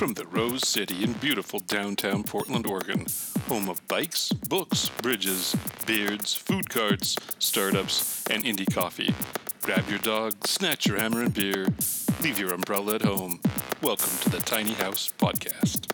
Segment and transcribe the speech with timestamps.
[0.00, 3.04] From the Rose City in beautiful downtown Portland, Oregon,
[3.48, 9.14] home of bikes, books, bridges, beards, food carts, startups, and indie coffee.
[9.60, 11.66] Grab your dog, snatch your hammer and beer,
[12.22, 13.40] leave your umbrella at home.
[13.82, 15.92] Welcome to the Tiny House Podcast.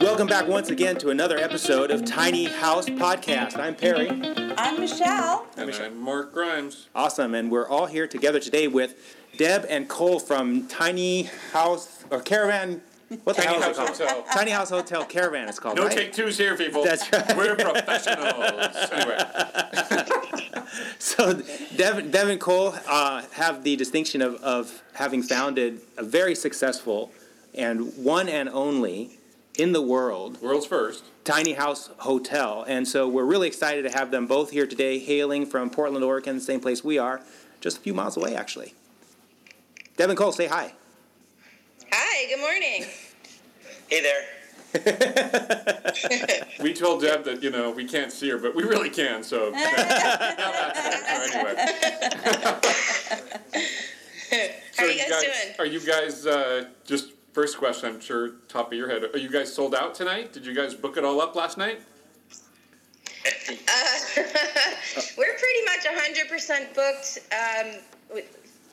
[0.00, 3.58] Welcome back once again to another episode of Tiny House Podcast.
[3.58, 4.08] I'm Perry.
[4.56, 5.44] I'm Michelle.
[5.58, 6.88] And I'm Mark Grimes.
[6.94, 8.94] Awesome, and we're all here together today with
[9.38, 12.80] Deb and Kol from Tiny House or Caravan.
[13.24, 14.10] What the Tiny hell is it House called?
[14.10, 14.24] Hotel.
[14.32, 15.48] Tiny House Hotel Caravan.
[15.48, 15.76] is called.
[15.76, 15.96] No right?
[15.96, 16.82] take twos here, people.
[16.82, 17.36] That's right.
[17.36, 18.90] We're professionals.
[18.92, 19.18] Anyway,
[20.98, 21.40] So
[21.76, 27.12] Deb, Dev and Kol uh, have the distinction of, of having founded a very successful
[27.54, 29.18] and one and only
[29.56, 31.04] in the world world's first.
[31.24, 32.64] tiny house hotel.
[32.66, 36.34] And so we're really excited to have them both here today, hailing from Portland, Oregon,
[36.36, 37.20] the same place we are,
[37.60, 38.74] just a few miles away, actually.
[39.96, 40.72] Deb and Kol, say hi.
[41.92, 42.84] Hi, good morning.
[43.88, 44.24] Hey there.
[46.60, 49.22] We told Deb that you know we can't see her, but we really can.
[49.22, 51.54] So now anyway.
[54.76, 55.54] How are you guys, doing?
[55.60, 57.90] Are you guys uh, just first question?
[57.90, 59.04] I'm sure top of your head.
[59.14, 60.32] Are you guys sold out tonight?
[60.32, 61.80] Did you guys book it all up last night?
[63.24, 63.98] Uh,
[65.16, 68.26] we're pretty much 100% booked um, w-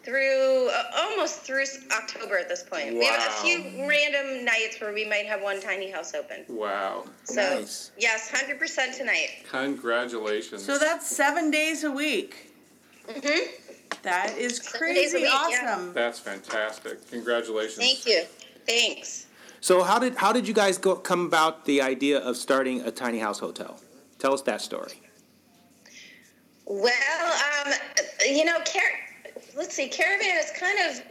[0.04, 2.94] through uh, almost through October at this point.
[2.94, 6.44] We have a few random nights where we might have one tiny house open.
[6.50, 7.06] Wow!
[7.24, 7.92] So Nice.
[7.98, 9.30] yes, 100% tonight.
[9.50, 10.64] Congratulations.
[10.64, 12.52] So that's seven days a week.
[13.08, 13.20] hmm
[14.04, 15.74] That is Seven days a crazy week, yeah.
[15.76, 15.94] awesome.
[15.94, 17.10] That's fantastic.
[17.10, 17.78] Congratulations.
[17.78, 18.24] Thank you.
[18.68, 19.28] Thanks.
[19.62, 22.92] So how did how did you guys go come about the idea of starting a
[22.92, 23.80] tiny house hotel?
[24.20, 25.00] Tell us that story.
[26.66, 27.34] Well,
[27.66, 27.74] um,
[28.26, 29.00] you know, car-
[29.56, 31.04] let's see, Caravan is kind of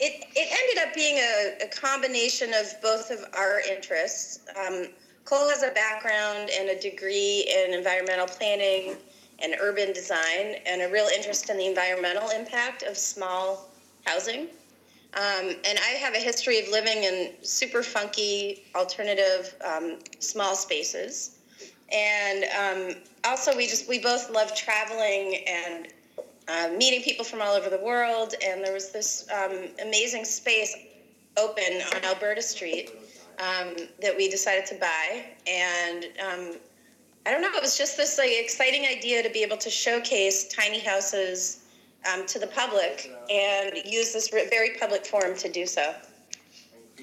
[0.00, 0.24] it.
[0.34, 4.40] It ended up being a, a combination of both of our interests.
[4.56, 4.88] Um,
[5.24, 8.96] Kol has a background and a degree in environmental planning
[9.40, 13.68] and urban design, and a real interest in the environmental impact of small
[14.04, 14.42] housing.
[15.14, 21.38] Um, and I have a history of living in super funky, alternative, um, small spaces
[21.92, 25.88] and um, also we just we both love traveling and
[26.48, 30.76] uh, meeting people from all over the world and there was this um, amazing space
[31.36, 32.90] open on alberta street
[33.38, 36.56] um, that we decided to buy and um,
[37.26, 40.48] i don't know it was just this like exciting idea to be able to showcase
[40.48, 41.64] tiny houses
[42.12, 45.94] um, to the public and use this re- very public forum to do so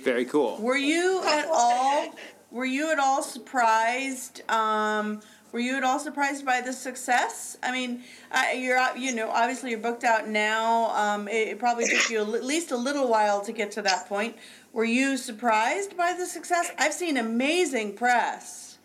[0.04, 0.58] Very cool.
[0.58, 2.14] Were you at all?
[2.50, 4.42] Were you at all surprised?
[5.52, 7.58] Were you at all surprised by the success?
[7.62, 8.04] I mean,
[8.56, 10.96] you're uh, you know obviously you're booked out now.
[10.96, 14.08] Um, it, it probably took you at least a little while to get to that
[14.08, 14.38] point.
[14.74, 16.72] Were you surprised by the success?
[16.78, 18.78] I've seen amazing press.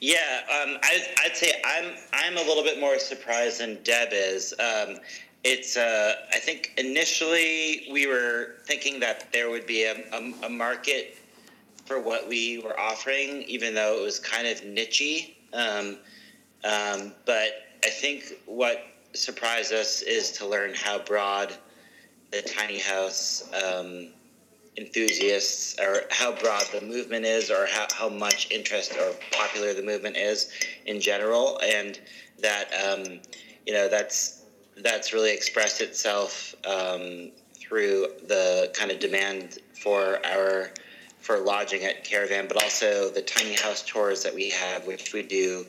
[0.00, 4.52] Yeah, um, I, I'd say I'm I'm a little bit more surprised than Deb is.
[4.58, 4.98] Um,
[5.44, 10.48] it's uh, I think initially we were thinking that there would be a, a, a
[10.48, 11.18] market
[11.84, 15.34] for what we were offering, even though it was kind of nichey.
[15.54, 15.98] Um,
[16.64, 17.48] um, but
[17.84, 21.54] I think what surprised us is to learn how broad
[22.30, 24.08] the tiny house um,
[24.76, 29.82] enthusiasts or how broad the movement is or how, how much interest or popular the
[29.82, 30.50] movement is
[30.86, 31.60] in general.
[31.62, 32.00] And
[32.40, 33.20] that um,
[33.66, 34.42] you know that's
[34.78, 40.70] that's really expressed itself um, through the kind of demand for our
[41.24, 45.22] for lodging at caravan but also the tiny house tours that we have which we
[45.22, 45.66] do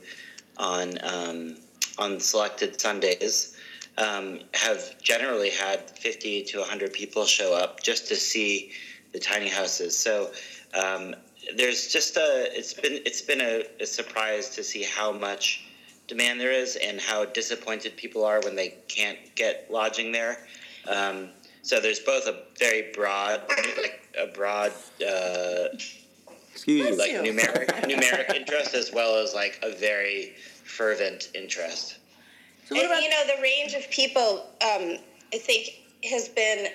[0.57, 1.57] on um,
[1.97, 3.55] on selected sundays
[3.97, 8.71] um, have generally had 50 to 100 people show up just to see
[9.13, 9.97] the tiny houses.
[9.97, 10.31] So
[10.73, 11.16] um,
[11.55, 15.63] there's just a it's been it's been a, a surprise to see how much
[16.07, 20.45] demand there is and how disappointed people are when they can't get lodging there.
[20.87, 21.29] Um,
[21.61, 23.41] so there's both a very broad
[23.78, 24.72] like a broad
[25.08, 25.67] uh,
[26.52, 27.20] Excuse like you.
[27.20, 30.34] numeric numeric interest as well as like a very
[30.64, 31.97] fervent interest.
[32.66, 34.97] So what and about you know the range of people um,
[35.34, 36.67] i think has been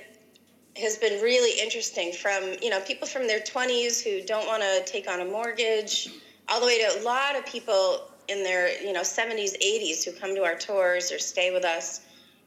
[0.76, 4.84] has been really interesting from you know people from their 20s who don't want to
[4.90, 6.10] take on a mortgage
[6.48, 10.12] all the way to a lot of people in their you know 70s 80s who
[10.12, 12.02] come to our tours or stay with us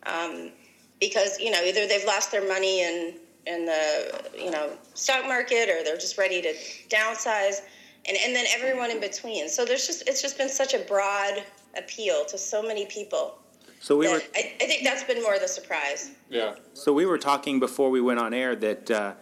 [0.05, 0.51] um,
[0.99, 5.69] because you know either they've lost their money in in the you know stock market
[5.69, 6.53] or they're just ready to
[6.89, 7.61] downsize
[8.05, 11.43] and and then everyone in between so there's just it's just been such a broad
[11.77, 13.37] appeal to so many people
[13.79, 16.11] So we were I, I think that's been more of the surprise.
[16.29, 16.55] Yeah.
[16.73, 19.13] so we were talking before we went on air that uh,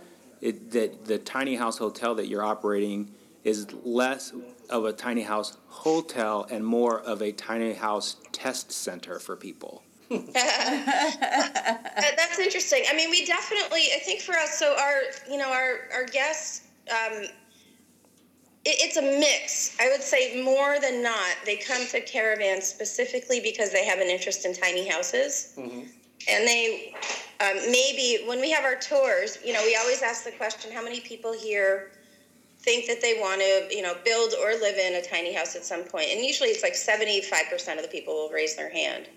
[0.41, 3.11] it, that the tiny house hotel that you're operating
[3.43, 4.33] is less
[4.69, 9.83] of a tiny house hotel and more of a tiny house test center for people.
[10.33, 12.83] That's interesting.
[12.89, 13.87] I mean, we definitely.
[13.95, 16.67] I think for us, so our you know our our guests.
[16.89, 17.23] Um,
[18.63, 19.75] it, it's a mix.
[19.79, 24.07] I would say more than not, they come to Caravan specifically because they have an
[24.07, 25.53] interest in tiny houses,
[26.29, 26.93] and they
[27.39, 30.83] um, maybe when we have our tours, you know, we always ask the question: How
[30.83, 31.91] many people here
[32.59, 35.63] think that they want to, you know, build or live in a tiny house at
[35.63, 36.07] some point?
[36.11, 39.07] And usually, it's like seventy-five percent of the people will raise their hand.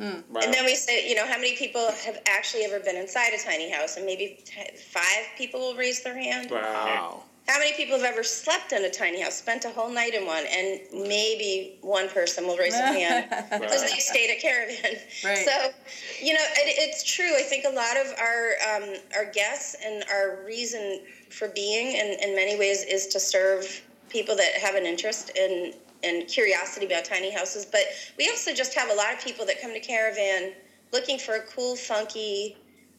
[0.00, 0.40] Wow.
[0.42, 3.38] And then we say, you know, how many people have actually ever been inside a
[3.38, 3.98] tiny house?
[3.98, 6.50] And maybe t- five people will raise their hand.
[6.50, 7.22] wow.
[7.46, 10.24] How many people have ever slept in a tiny house, spent a whole night in
[10.24, 13.28] one, and maybe one person will raise their hand
[13.60, 15.00] because they stayed at a Caravan.
[15.24, 15.38] Right.
[15.38, 15.70] So,
[16.24, 17.34] you know, it, it's true.
[17.36, 21.00] I think a lot of our um, our guests and our reason
[21.30, 25.74] for being, in, in many ways, is to serve people that have an interest in
[26.02, 27.64] and curiosity about tiny houses.
[27.66, 27.82] But
[28.18, 30.52] we also just have a lot of people that come to Caravan
[30.92, 32.56] looking for a cool, funky,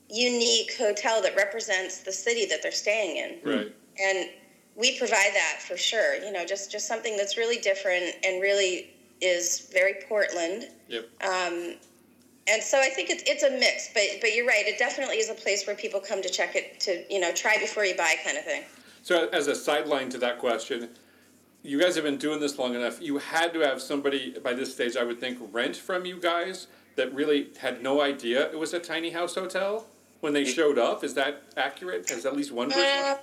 [0.10, 3.76] unique hotel that represents the city that they're staying in Right.
[4.00, 4.30] and
[4.76, 8.94] we provide that for sure you know just just something that's really different and really
[9.22, 11.08] is very portland Yep.
[11.22, 11.76] um,
[12.48, 15.30] and so i think it's, it's a mix but but you're right it definitely is
[15.30, 18.16] a place where people come to check it to you know try before you buy
[18.26, 18.64] kind of thing
[19.04, 20.90] So, as a sideline to that question,
[21.64, 23.02] you guys have been doing this long enough.
[23.02, 26.68] You had to have somebody by this stage, I would think, rent from you guys
[26.96, 29.86] that really had no idea it was a tiny house hotel
[30.20, 31.04] when they showed up.
[31.04, 32.10] Is that accurate?
[32.10, 32.84] Has at least one person?
[32.86, 33.18] Uh,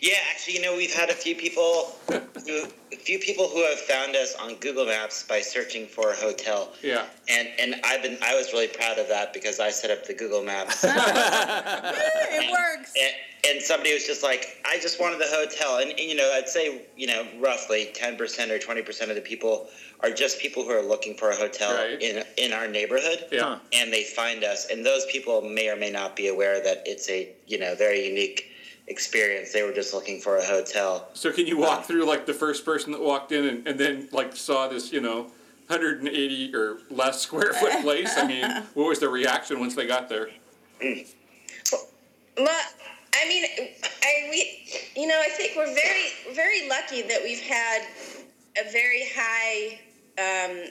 [0.00, 3.78] Yeah, actually, you know, we've had a few people, who, a few people who have
[3.80, 6.72] found us on Google Maps by searching for a hotel.
[6.82, 7.06] Yeah.
[7.28, 10.14] And and I've been I was really proud of that because I set up the
[10.14, 10.84] Google Maps.
[10.84, 12.92] it works.
[13.00, 13.12] and,
[13.54, 15.78] and somebody was just like, I just wanted the hotel.
[15.78, 18.18] And, and you know, I'd say, you know, roughly 10%
[18.50, 19.68] or 20% of the people
[20.00, 22.00] are just people who are looking for a hotel Right.
[22.00, 23.26] in, in our neighborhood.
[23.32, 23.58] Yeah.
[23.72, 24.68] And they find us.
[24.70, 28.06] And those people may or may not be aware that it's a, you know, very
[28.08, 28.46] unique
[28.88, 29.52] experience.
[29.52, 31.08] They were just looking for a hotel.
[31.14, 34.08] So can you walk through like the first person that walked in and, and then
[34.12, 35.22] like saw this, you know,
[35.68, 38.12] 180 or less square foot place?
[38.16, 40.30] I mean, what was their reaction once they got there?
[42.38, 42.60] Well,
[43.14, 43.44] I mean,
[44.02, 44.58] I we,
[44.96, 47.82] you know, I think we're very, very lucky that we've had
[48.58, 49.78] a very high
[50.18, 50.70] um,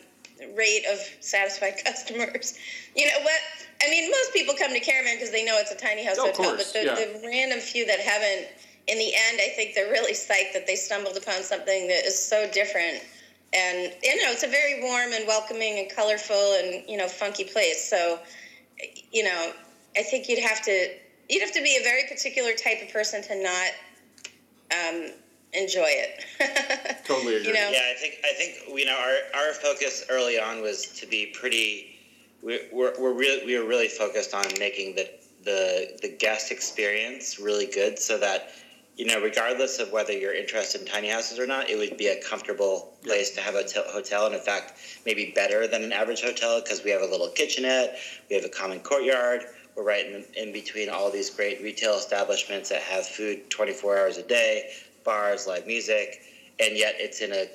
[0.55, 2.57] rate of satisfied customers.
[2.95, 3.39] You know what?
[3.83, 6.27] I mean, most people come to Caravan because they know it's a tiny house Oh,
[6.27, 6.95] hotel, but the, yeah.
[6.95, 8.47] the random few that haven't,
[8.87, 12.17] in the end, I think they're really psyched that they stumbled upon something that is
[12.17, 13.01] so different.
[13.53, 17.43] And you know, it's a very warm and welcoming and colorful and you know funky
[17.43, 17.89] place.
[17.89, 18.19] So,
[19.11, 19.51] you know,
[19.97, 20.87] I think you'd have to
[21.29, 23.71] you'd have to be a very particular type of person to not
[24.71, 25.11] um,
[25.53, 26.25] enjoy it.
[27.05, 27.47] Totally agree.
[27.47, 29.17] You know, Yeah, I think I think you know our,
[29.47, 31.99] our focus early on was to be pretty.
[32.41, 35.09] We're we're, we're really we were really focused on making the
[35.43, 38.51] the the guest experience really good, so that
[38.95, 42.07] you know regardless of whether you're interested in tiny houses or not, it would be
[42.07, 45.91] a comfortable place to have a t- hotel, and in fact, maybe better than an
[45.91, 47.97] average hotel because we have a little kitchenette,
[48.29, 49.45] we have a common courtyard.
[49.73, 54.17] We're right in, in between all these great retail establishments that have food 24 hours
[54.17, 56.21] a day, bars, live music,
[56.59, 57.47] and yet it's in a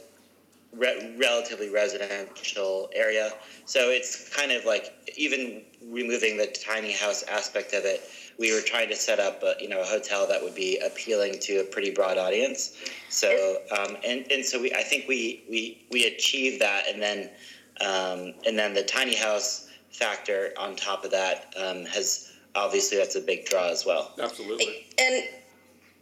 [0.77, 3.33] re- relatively residential area.
[3.65, 8.03] So it's kind of like even removing the tiny house aspect of it,
[8.39, 11.39] we were trying to set up a, you know a hotel that would be appealing
[11.41, 12.77] to a pretty broad audience.
[13.09, 17.31] So um, and and so we I think we we we achieved that, and then
[17.81, 23.17] um, and then the tiny house factor on top of that um, has obviously that's
[23.17, 24.13] a big draw as well.
[24.21, 24.87] Absolutely.
[24.99, 25.25] and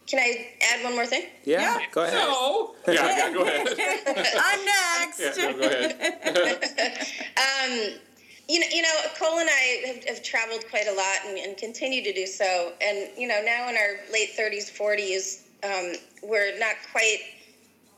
[0.06, 1.24] can I add one more thing?
[1.44, 1.86] Yeah, Yeah.
[1.92, 2.14] go ahead.
[2.14, 2.74] No.
[2.86, 3.68] Yeah, yeah, go ahead.
[4.44, 5.20] I'm next.
[5.20, 7.06] Yeah, no, go ahead.
[7.36, 7.98] Um,
[8.46, 11.56] you know, you know, Kol and I have, have traveled quite a lot and, and
[11.56, 12.72] continue to do so.
[12.82, 15.92] And you know, now in our late thirties, forties, um,
[16.22, 17.20] we're not quite.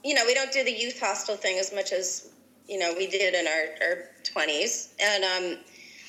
[0.04, 2.28] You know, we don't do the youth hostel thing as much as
[2.68, 4.94] you know we did in our our twenties.
[5.00, 5.58] And um,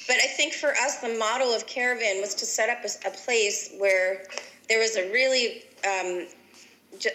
[0.08, 3.12] but I think for us, the model of Caravan was to set up a, a
[3.12, 4.24] place where
[4.70, 6.28] there was a really, um,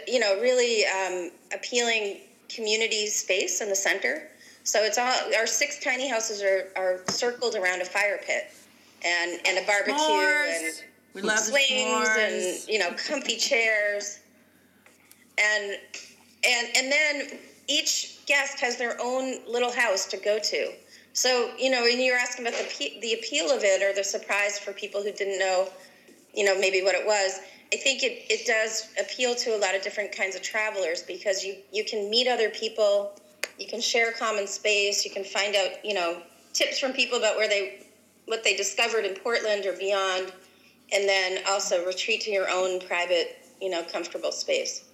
[0.07, 4.29] you know, really um, appealing community space in the center.
[4.65, 8.53] So it's all our six tiny houses are, are circled around a fire pit
[9.05, 10.83] and, and a barbecue and S'mores.
[11.15, 14.21] We love swings and you know comfy chairs
[15.39, 15.77] and
[16.47, 17.39] and and then
[17.69, 20.73] each guest has their own little house to go to
[21.13, 24.59] So, you know, and you're asking about the, the appeal of it or the surprise
[24.59, 25.69] for people who didn't know,
[26.35, 27.41] you know, maybe what it was,
[27.73, 31.43] I think it, it does appeal to a lot of different kinds of travelers because
[31.43, 33.19] you, you can meet other people,
[33.59, 36.21] you can share common space, you can find out, you know,
[36.53, 37.87] tips from people about where they,
[38.27, 40.33] what they discovered in Portland or beyond,
[40.93, 44.85] and then also retreat to your own private, you know, comfortable space.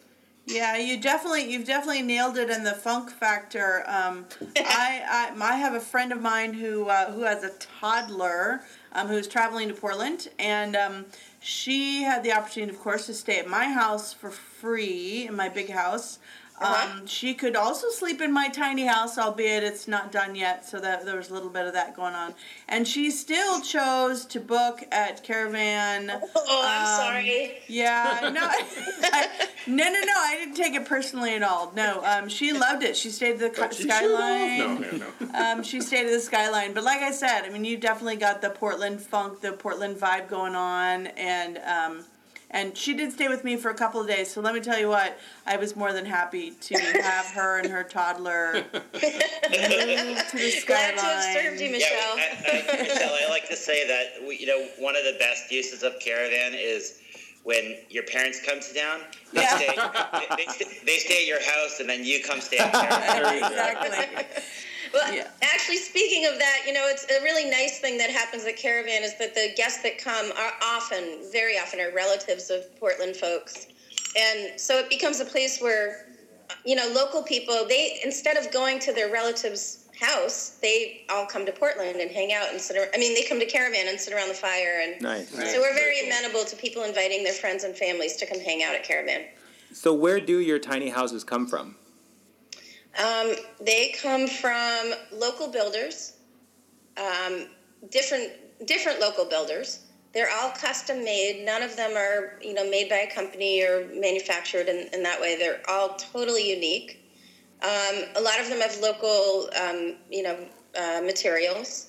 [0.48, 3.84] Yeah, you definitely you've definitely nailed it in the funk factor.
[3.86, 4.24] Um,
[4.56, 9.08] I, I I have a friend of mine who uh, who has a toddler um,
[9.08, 11.04] who's traveling to Portland, and um,
[11.40, 15.48] she had the opportunity, of course, to stay at my house for free in my
[15.48, 16.18] big house.
[16.60, 16.98] Uh-huh.
[16.98, 20.80] Um, she could also sleep in my tiny house, albeit it's not done yet, so
[20.80, 22.34] that there was a little bit of that going on.
[22.68, 26.12] And she still chose to book at Caravan.
[26.50, 27.58] Oh, I'm um, sorry.
[27.68, 28.30] Yeah, no,
[29.66, 30.12] no, no, no.
[30.16, 31.72] I didn't take it personally at all.
[31.74, 32.96] No, um, she loved it.
[32.96, 34.58] She stayed at the skyline.
[34.58, 35.34] No, no, no.
[35.34, 36.74] um, she stayed at the skyline.
[36.74, 40.28] But like I said, I mean, you definitely got the Portland funk, the Portland vibe
[40.28, 42.04] going on, and um,
[42.50, 44.30] and she did stay with me for a couple of days.
[44.30, 47.70] So let me tell you what, I was more than happy to have her and
[47.70, 50.94] her toddler move to the skyline.
[50.94, 52.16] Glad to have served you, Michelle.
[52.16, 55.16] Yeah, I, I, Michelle, I like to say that we, you know one of the
[55.18, 57.00] best uses of caravan is
[57.44, 59.00] when your parents come to town.
[59.32, 59.56] They, yeah.
[59.56, 63.36] stay, they, they, they, stay at your house, and then you come stay at caravan.
[63.36, 64.42] exactly.
[64.92, 65.28] Well, yeah.
[65.42, 69.02] actually, speaking of that, you know, it's a really nice thing that happens at Caravan
[69.02, 73.66] is that the guests that come are often, very often, are relatives of Portland folks,
[74.16, 76.06] and so it becomes a place where,
[76.64, 81.44] you know, local people they instead of going to their relatives' house, they all come
[81.44, 82.76] to Portland and hang out and sit.
[82.76, 85.30] Around, I mean, they come to Caravan and sit around the fire, and nice.
[85.30, 88.74] so we're very amenable to people inviting their friends and families to come hang out
[88.74, 89.24] at Caravan.
[89.72, 91.76] So, where do your tiny houses come from?
[92.96, 96.14] Um, they come from local builders,
[96.96, 97.46] um,
[97.90, 98.32] different
[98.66, 99.80] different local builders.
[100.14, 101.44] They're all custom made.
[101.44, 105.20] None of them are you know made by a company or manufactured in, in that
[105.20, 105.36] way.
[105.36, 107.00] They're all totally unique.
[107.62, 110.38] Um, a lot of them have local um, you know
[110.76, 111.88] uh, materials,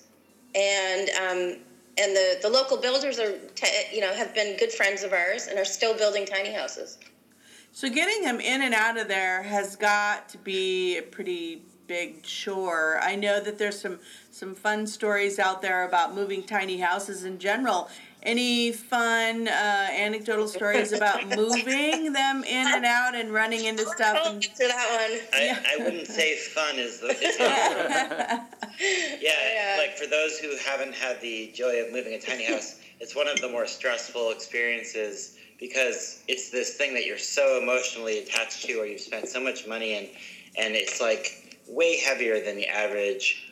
[0.53, 1.59] and um,
[1.97, 3.39] and the, the local builders are
[3.91, 6.97] you know have been good friends of ours and are still building tiny houses.
[7.71, 12.21] So getting them in and out of there has got to be a pretty big
[12.23, 12.99] chore.
[13.01, 13.99] I know that there's some
[14.31, 17.89] some fun stories out there about moving tiny houses in general.
[18.21, 19.51] Any fun uh,
[19.91, 24.17] anecdotal stories about moving them in and out and running into stuff?
[24.25, 25.19] And, to that one.
[25.33, 25.63] I, yeah.
[25.65, 27.07] I wouldn't say fun is the.
[27.07, 28.43] Is the yeah,
[29.21, 33.15] yeah, like for those who haven't had the joy of moving a tiny house, it's
[33.15, 38.65] one of the more stressful experiences because it's this thing that you're so emotionally attached
[38.65, 40.07] to or you've spent so much money in
[40.57, 43.49] and it's like way heavier than the average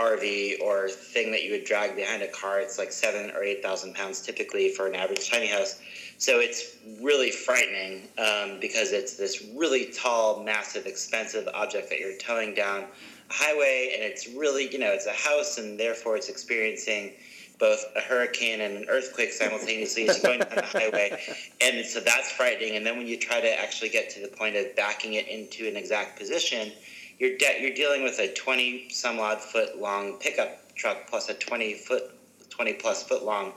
[0.00, 2.58] RV or thing that you would drag behind a car.
[2.60, 5.80] It's like seven or eight thousand pounds typically for an average tiny house.
[6.16, 12.16] So it's really frightening um, because it's this really tall, massive, expensive object that you're
[12.18, 16.28] towing down a highway, and it's really, you know, it's a house, and therefore it's
[16.28, 17.12] experiencing
[17.60, 21.22] both a hurricane and an earthquake simultaneously as you're going down the highway.
[21.60, 22.76] And so that's frightening.
[22.76, 25.68] And then when you try to actually get to the point of backing it into
[25.68, 26.72] an exact position,
[27.18, 31.34] you're, de- you're dealing with a 20 some odd foot long pickup truck plus a
[31.34, 32.10] 20 foot,
[32.48, 33.52] 20 plus foot long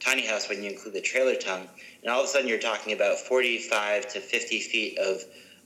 [0.00, 1.68] tiny house when you include the trailer tongue.
[2.02, 5.22] And all of a sudden you're talking about 45 to 50 feet of,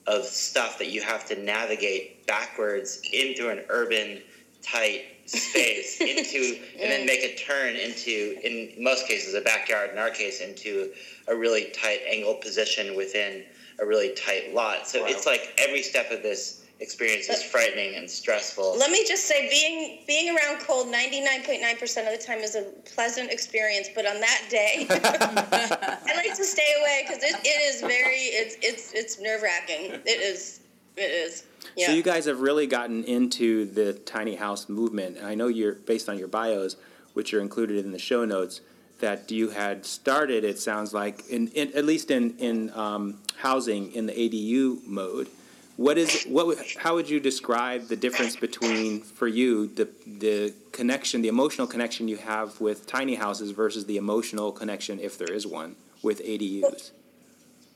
[0.06, 4.20] of stuff that you have to navigate backwards into an urban,
[4.62, 9.98] tight, space into and then make a turn into in most cases a backyard in
[9.98, 10.92] our case into
[11.28, 13.44] a really tight angle position within
[13.80, 14.88] a really tight lot.
[14.88, 15.08] So wow.
[15.10, 18.76] it's like every step of this experience is uh, frightening and stressful.
[18.78, 22.64] let me just say being being around Kol 99.9% of the time is a
[22.94, 27.80] pleasant experience but on that day i like to stay away because it, it is
[27.80, 30.02] very it's it's it's nerve-wracking.
[30.04, 30.60] It is
[30.96, 31.44] it is
[31.76, 31.88] yeah.
[31.88, 35.18] So you guys have really gotten into the tiny house movement.
[35.18, 36.76] And I know you're based on your bios,
[37.12, 38.60] which are included in the show notes,
[39.00, 40.42] that you had started.
[40.42, 45.28] It sounds like, in, in at least in in um, housing in the ADU mode.
[45.76, 46.56] What is what?
[46.78, 52.08] How would you describe the difference between for you the the connection, the emotional connection
[52.08, 56.92] you have with tiny houses versus the emotional connection, if there is one, with ADUs?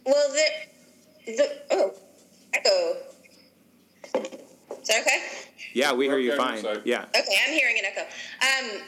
[0.06, 1.92] Well, the the oh
[2.54, 3.09] echo
[4.04, 5.22] is that okay?
[5.72, 6.64] Yeah, we hear you fine.
[6.84, 7.04] Yeah.
[7.16, 8.00] Okay, I'm hearing an echo.
[8.00, 8.82] Um,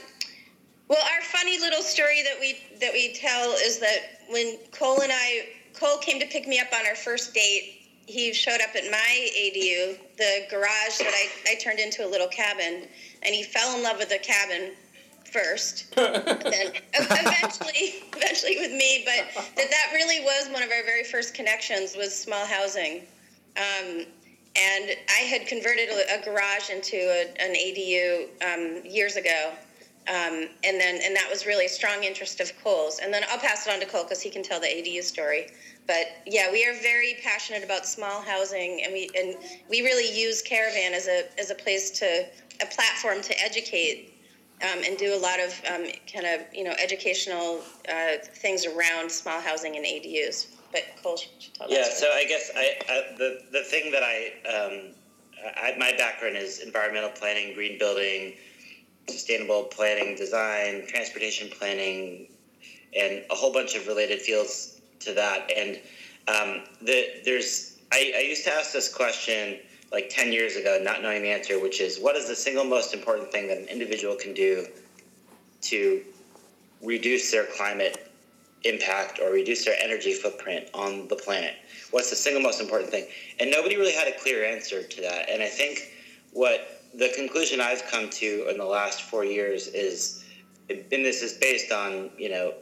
[0.88, 5.12] well, our funny little story that we that we tell is that when Kol and
[5.12, 7.78] I, Kol came to pick me up on our first date.
[8.06, 12.26] He showed up at my ADU, the garage that I, I turned into a little
[12.26, 12.88] cabin.
[13.22, 14.72] and he fell in love with the cabin
[15.32, 19.04] first, and then eventually, eventually with me.
[19.06, 23.02] But that that really was one of our very first connections was small housing.
[23.56, 24.06] Um,
[24.56, 29.52] and I had converted a, garage into a, an ADU um, years ago,
[30.08, 32.98] um, and then and that was really a strong interest of Kol's.
[33.02, 35.48] And then I'll pass it on to Kol because he can tell the ADU story.
[35.86, 39.36] But yeah, we are very passionate about small housing, and we and
[39.70, 42.26] we really use Caravan as a as a place to
[42.60, 44.12] a platform to educate
[44.62, 49.10] um, and do a lot of um, kind of you know educational uh, things around
[49.10, 50.48] small housing and ADUs.
[50.72, 50.82] But
[51.68, 52.10] Yeah, so.
[52.12, 54.94] I guess I, I the the thing that I, um,
[55.56, 58.34] I my background is environmental planning, green building,
[59.08, 62.28] sustainable planning, design, transportation planning,
[62.98, 65.50] and a whole bunch of related fields to that.
[65.54, 65.76] And
[66.28, 69.58] um, the there's I, I used to ask this question
[69.92, 72.94] like 10 years ago, not knowing the answer, which is what is the single most
[72.94, 74.66] important thing that an individual can do
[75.62, 76.02] to
[76.82, 78.11] reduce their climate
[78.64, 81.54] impact or reduce their energy footprint on the planet?
[81.90, 83.06] What's the single most important thing?
[83.40, 85.28] And nobody really had a clear answer to that.
[85.28, 85.92] And I think
[86.32, 90.24] what the conclusion I've come to in the last four years is,
[90.68, 92.54] and this is based on, you know,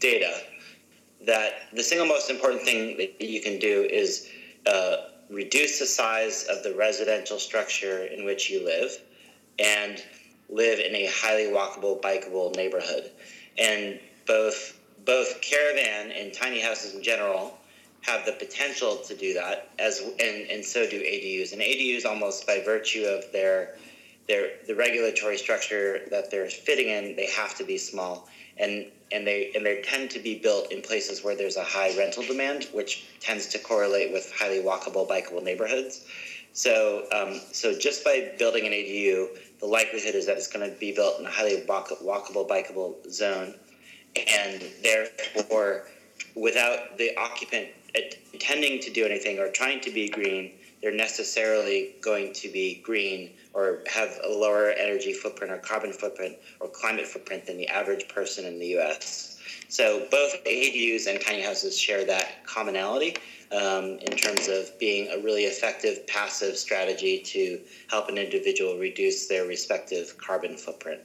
[0.00, 0.42] data,
[1.26, 4.28] that the single most important thing that you can do is
[4.66, 4.96] uh,
[5.30, 8.90] reduce the size of the residential structure in which you live
[9.58, 10.02] and
[10.48, 13.10] live in a highly walkable, bikeable neighborhood.
[13.58, 17.58] And both both caravan and tiny houses in general
[18.02, 21.52] have the potential to do that, as and, and so do ADUs.
[21.52, 23.76] And ADUs, almost by virtue of their
[24.28, 28.28] their the regulatory structure that they're fitting in, they have to be small,
[28.58, 31.96] and and they and they tend to be built in places where there's a high
[31.96, 36.04] rental demand, which tends to correlate with highly walkable, bikeable neighborhoods.
[36.52, 39.28] So, um, so just by building an ADU,
[39.60, 43.10] the likelihood is that it's going to be built in a highly walk- walkable, bikeable
[43.10, 43.54] zone,
[44.16, 45.88] and therefore,
[46.34, 47.68] without the occupant
[48.32, 53.30] intending to do anything or trying to be green, they're necessarily going to be green
[53.54, 58.08] or have a lower energy footprint or carbon footprint or climate footprint than the average
[58.08, 59.31] person in the U.S.
[59.68, 63.16] So both ADUs and tiny houses share that commonality
[63.52, 69.28] um, in terms of being a really effective passive strategy to help an individual reduce
[69.28, 71.00] their respective carbon footprint.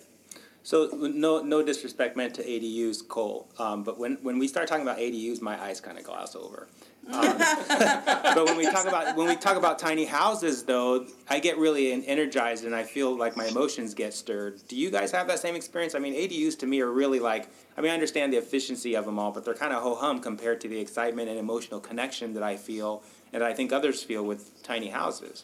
[0.63, 4.83] So no no disrespect meant to ADUs, Kol, um, but when, when we start talking
[4.83, 6.67] about ADUs, my eyes kind of gloss over.
[7.11, 11.57] Um, but when we talk about when we talk about tiny houses, though, I get
[11.57, 14.59] really energized and I feel like my emotions get stirred.
[14.67, 15.95] Do you guys have that same experience?
[15.95, 19.05] I mean, ADUs to me are really like I mean, I understand the efficiency of
[19.05, 22.33] them all, but they're kind of ho hum compared to the excitement and emotional connection
[22.33, 25.43] that I feel and I think others feel with tiny houses.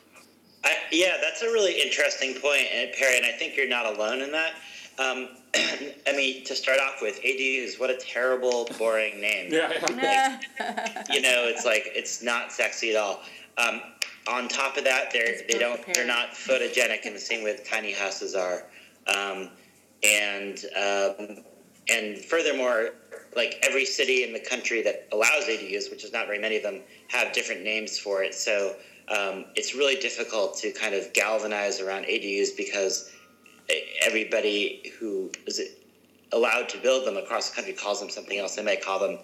[0.63, 4.31] I, yeah, that's a really interesting point, Perry, and I think you're not alone in
[4.31, 4.53] that.
[4.99, 9.51] Um, I mean, to start off with, ADUs, what a terrible, boring name.
[9.53, 10.39] Yeah.
[11.11, 13.21] you know, it's like it's not sexy at all.
[13.57, 13.81] Um,
[14.27, 15.95] on top of that, they're It's they don't prepared.
[15.95, 18.63] they're not photogenic in the same way that tiny houses are,
[19.07, 19.49] um,
[20.03, 21.43] and um,
[21.89, 22.91] and furthermore,
[23.35, 26.63] like every city in the country that allows ADUs, which is not very many of
[26.63, 28.33] them, have different names for it.
[28.33, 28.75] So
[29.09, 33.11] um, it's really difficult to kind of galvanize around ADUs because
[34.05, 35.61] everybody who is
[36.31, 38.55] allowed to build them across the country calls them something else.
[38.55, 39.19] They might call them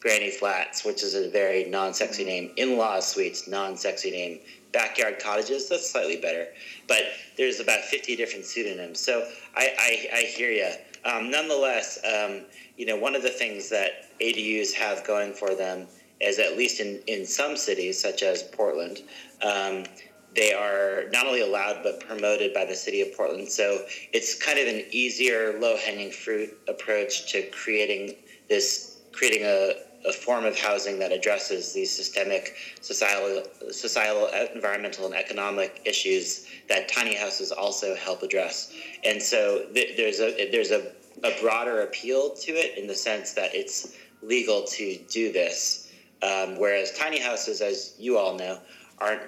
[0.00, 2.50] granny flats, which is a very non-sexy name.
[2.56, 4.40] In-law suites, non-sexy name.
[4.72, 6.48] Backyard cottages, that's slightly better.
[6.88, 7.02] But
[7.36, 8.98] there's about 50 different pseudonyms.
[8.98, 10.72] So I, I, I hear you.
[11.04, 12.42] Um, nonetheless, um,
[12.76, 15.86] you know, one of the things that ADUs have going for them
[16.20, 19.02] is at least in, in some cities, such as Portland,
[19.42, 19.84] um,
[20.34, 23.48] they are not only allowed but promoted by the city of Portland.
[23.48, 28.16] So it's kind of an easier, low hanging fruit approach to creating
[28.48, 29.74] this, creating a,
[30.06, 36.88] a form of housing that addresses these systemic societal, societal, environmental, and economic issues that
[36.88, 38.72] tiny houses also help address.
[39.04, 40.92] And so th- there's a there's a,
[41.22, 45.92] a broader appeal to it in the sense that it's legal to do this,
[46.22, 48.58] um, whereas tiny houses, as you all know,
[48.98, 49.22] aren't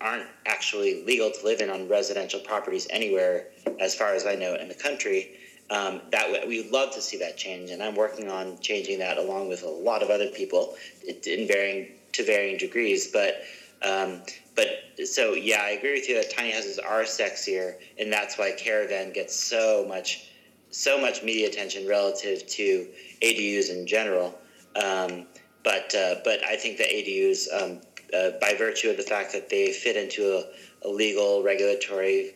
[0.00, 3.46] aren't actually legal to live in on residential properties anywhere,
[3.78, 5.36] as far as I know, in the country.
[5.70, 9.18] Um, that w- we'd love to see that change, and I'm working on changing that
[9.18, 13.12] along with a lot of other people, in varying to varying degrees.
[13.12, 13.42] But
[13.82, 14.22] um,
[14.56, 14.68] but
[15.06, 19.12] so yeah, I agree with you that tiny houses are sexier, and that's why caravan
[19.12, 20.30] gets so much
[20.70, 22.86] so much media attention relative to
[23.22, 24.38] ADUs in general.
[24.76, 25.26] Um,
[25.62, 27.80] but uh, but I think that ADUs um,
[28.14, 32.34] uh, by virtue of the fact that they fit into a, a legal regulatory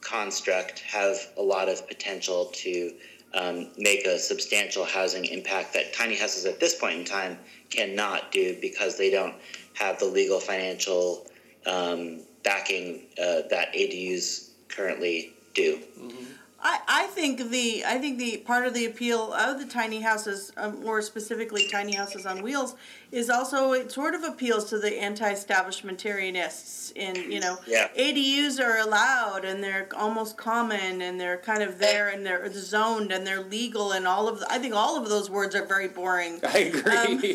[0.00, 2.92] construct, have a lot of potential to
[3.34, 7.38] um, make a substantial housing impact that tiny houses at this point in time
[7.70, 9.34] cannot do because they don't
[9.74, 11.26] have the legal financial
[11.66, 15.78] um, backing uh, that ADUs currently do.
[15.98, 16.24] Mm-hmm.
[16.60, 20.50] I, I think the I think the part of the appeal of the tiny houses,
[20.56, 22.74] um, more specifically tiny houses on wheels,
[23.10, 26.92] is also it sort of appeals to the anti-establishmentarianists.
[26.96, 27.88] In you know, yeah.
[27.96, 33.12] ADUs are allowed and they're almost common and they're kind of there and they're zoned
[33.12, 35.88] and they're legal and all of the, I think all of those words are very
[35.88, 36.40] boring.
[36.48, 37.34] I agree.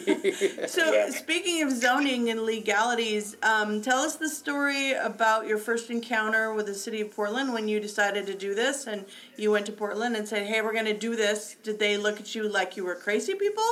[0.60, 1.10] Um, so Yeah.
[1.12, 6.66] speaking of zoning and legalities, um, tell us the story about your first encounter with
[6.66, 9.06] the city of Portland when you decided to do this and
[9.38, 12.20] you went to Portland and said, "Hey, we're going to do this." Did they look
[12.20, 13.64] at you like you were crazy people?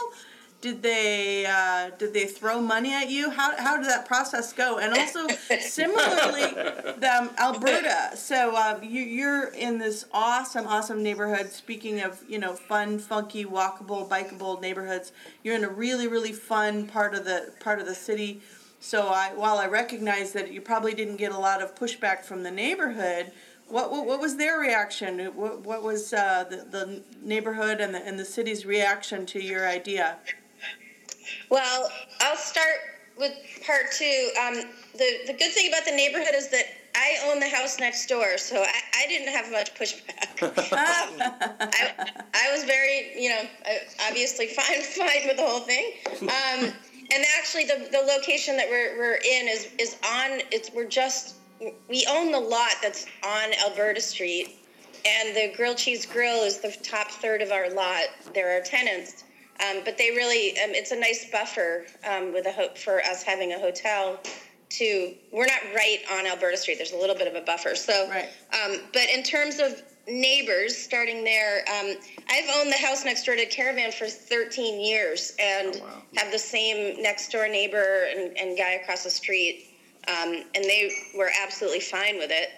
[0.61, 3.31] Did they uh, did they throw money at you?
[3.31, 4.77] How, how did that process go?
[4.77, 5.27] And also
[5.59, 6.53] similarly,
[6.99, 8.15] the um, Alberta.
[8.15, 11.49] So uh, you you're in this awesome awesome neighborhood.
[11.49, 15.11] Speaking of you know fun, funky, walkable, bikeable neighborhoods,
[15.43, 18.41] you're in a really really fun part of the part of the city.
[18.79, 22.43] So I while I recognize that you probably didn't get a lot of pushback from
[22.43, 23.31] the neighborhood.
[23.67, 25.19] What, what, what was their reaction?
[25.33, 29.65] What, what was uh, the, the neighborhood and the, and the city's reaction to your
[29.65, 30.17] idea?
[31.49, 32.77] Well, I'll start
[33.17, 33.33] with
[33.65, 34.29] part two.
[34.41, 34.55] Um,
[34.93, 38.37] the the good thing about the neighborhood is that I own the house next door,
[38.37, 40.41] so I, I didn't have much pushback.
[40.43, 41.93] um, I,
[42.33, 43.43] I was very, you know,
[44.07, 45.93] obviously fine fine with the whole thing.
[46.21, 46.73] Um,
[47.13, 50.41] and actually, the, the location that we're, we're in is is on.
[50.51, 51.35] It's we're just
[51.89, 54.55] we own the lot that's on Alberta Street,
[55.05, 58.05] and the Grilled Cheese Grill is the top third of our lot.
[58.33, 59.23] There are tenants.
[59.61, 63.23] Um, but they really, um, it's a nice buffer um, with a hope for us
[63.23, 64.19] having a hotel.
[64.77, 66.77] To we're not right on Alberta Street.
[66.77, 67.75] There's a little bit of a buffer.
[67.75, 68.29] So, Right.
[68.53, 71.97] um, but in terms of neighbors, starting there, um,
[72.29, 76.01] I've owned the house next door to Caravan for 13 years and Oh, wow.
[76.15, 79.65] have the same next door neighbor and, and guy across the street,
[80.07, 82.51] um, and they were absolutely fine with it.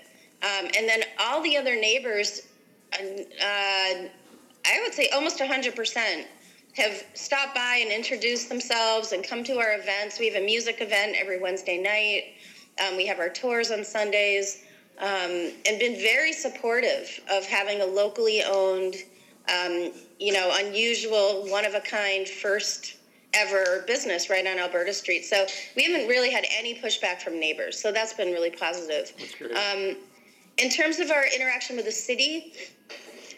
[0.43, 2.43] Um, and then all the other neighbors,
[2.93, 6.25] uh, I would say almost 100%
[6.75, 10.19] have stopped by and introduced themselves and come to our events.
[10.19, 12.33] We have a music event every Wednesday night.
[12.83, 14.63] Um, we have our tours on Sundays,
[14.99, 18.95] um, and been very supportive of having a locally owned,
[19.49, 22.97] um, you know, unusual, one of a kind, first
[23.35, 25.25] ever business right on Alberta Street.
[25.25, 27.79] So we haven't really had any pushback from neighbors.
[27.79, 29.11] So that's been really positive.
[29.55, 29.97] Um,
[30.57, 32.53] in terms of our interaction with the city,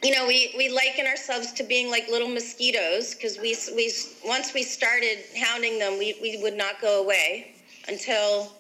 [0.04, 3.92] you know, we, we liken ourselves to being like little mosquitoes because we, we
[4.26, 7.56] once we started hounding them, we, we would not go away
[7.88, 8.52] until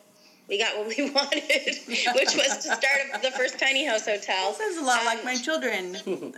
[0.47, 4.53] we got what we wanted, which was to start the first tiny house hotel.
[4.53, 5.93] Sounds a lot like Um, my children.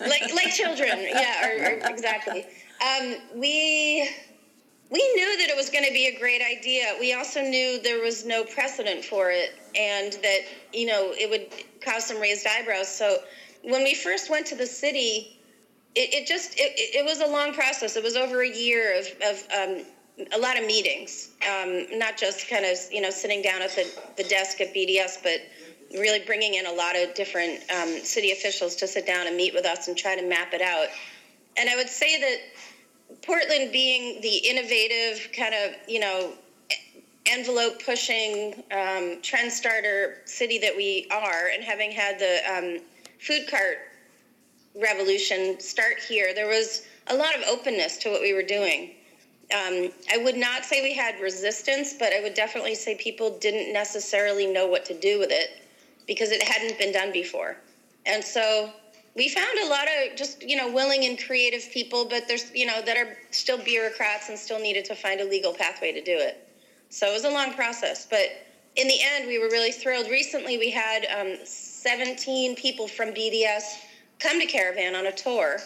[0.00, 2.46] like like children, yeah, or, or exactly.
[2.80, 4.10] Um, we
[4.90, 6.96] we knew that it was going to be a great idea.
[7.00, 10.40] We also knew there was no precedent for it, and that
[10.72, 11.46] you know it would
[11.80, 12.88] cause some raised eyebrows.
[12.88, 13.18] So
[13.64, 15.38] when we first went to the city,
[15.94, 17.96] it, it just it, it was a long process.
[17.96, 19.84] It was over a year of of um,
[20.32, 23.90] a lot of meetings, um, not just kind of you know sitting down at the,
[24.16, 25.40] the desk at BDS, but
[25.98, 29.54] really bringing in a lot of different um, city officials to sit down and meet
[29.54, 30.88] with us and try to map it out.
[31.56, 36.32] And I would say that Portland, being the innovative kind of you know
[37.26, 42.80] envelope pushing um, trend starter city that we are, and having had the um,
[43.24, 43.78] food cart
[44.74, 48.90] revolution start here, there was a lot of openness to what we were doing.
[49.54, 53.72] Um, I would not say we had resistance, but I would definitely say people didn't
[53.72, 55.62] necessarily know what to do with it
[56.06, 57.56] because it hadn't been done before.
[58.06, 58.70] And so
[59.14, 62.66] we found a lot of just, you know, willing and creative people, but there's, you
[62.66, 66.16] know, that are still bureaucrats and still needed to find a legal pathway to do
[66.16, 66.48] it.
[66.88, 68.28] So it was a long process, but
[68.76, 70.10] in the end, we were really thrilled.
[70.10, 71.36] Recently, we had um,
[71.84, 73.62] 17 people from BDS
[74.18, 75.58] come to Caravan on a tour.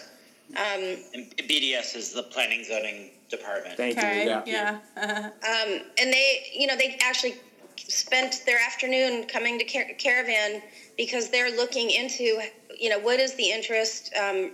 [0.51, 3.77] Um, And BDS is the planning zoning department.
[3.77, 4.41] Thank Okay, you.
[4.45, 4.79] yeah.
[4.97, 7.35] Um, and they, you know, they actually
[7.77, 10.61] spent their afternoon coming to Car- Caravan
[10.97, 12.41] because they're looking into,
[12.77, 14.51] you know, what is the interest um,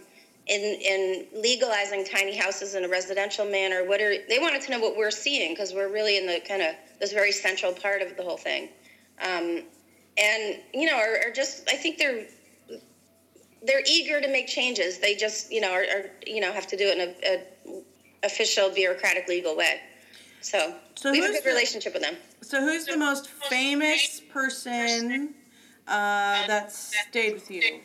[0.48, 3.84] in in legalizing tiny houses in a residential manner?
[3.88, 6.62] What are they wanted to know what we're seeing because we're really in the kind
[6.62, 8.70] of this very central part of the whole thing,
[9.24, 9.64] um,
[10.18, 12.26] and you know, are, are just I think they're
[13.64, 15.00] they're eager to make changes.
[15.00, 17.38] They just, you know, are, are you know have to do it in a,
[17.74, 19.82] a official bureaucratic legal way.
[20.42, 22.16] So, So we have a good the- relationship with them.
[22.42, 25.34] So who's the most famous person
[25.88, 27.80] uh, that stayed with you?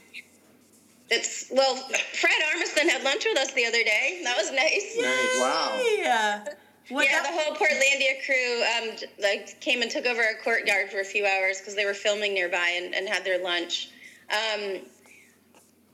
[1.08, 4.20] It's well, Fred Armisen had lunch with us the other day.
[4.22, 4.96] That was nice.
[4.96, 5.40] Nice.
[5.40, 5.82] Wow.
[5.98, 6.44] Yeah.
[6.90, 10.90] What yeah, that- the whole Portlandia crew um, like came and took over our courtyard
[10.90, 13.90] for a few hours because they were filming nearby and, and had their lunch.
[14.30, 14.78] Um,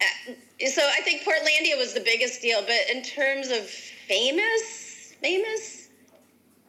[0.00, 0.32] uh,
[0.68, 5.88] so I think Portlandia was the biggest deal, but in terms of famous, famous,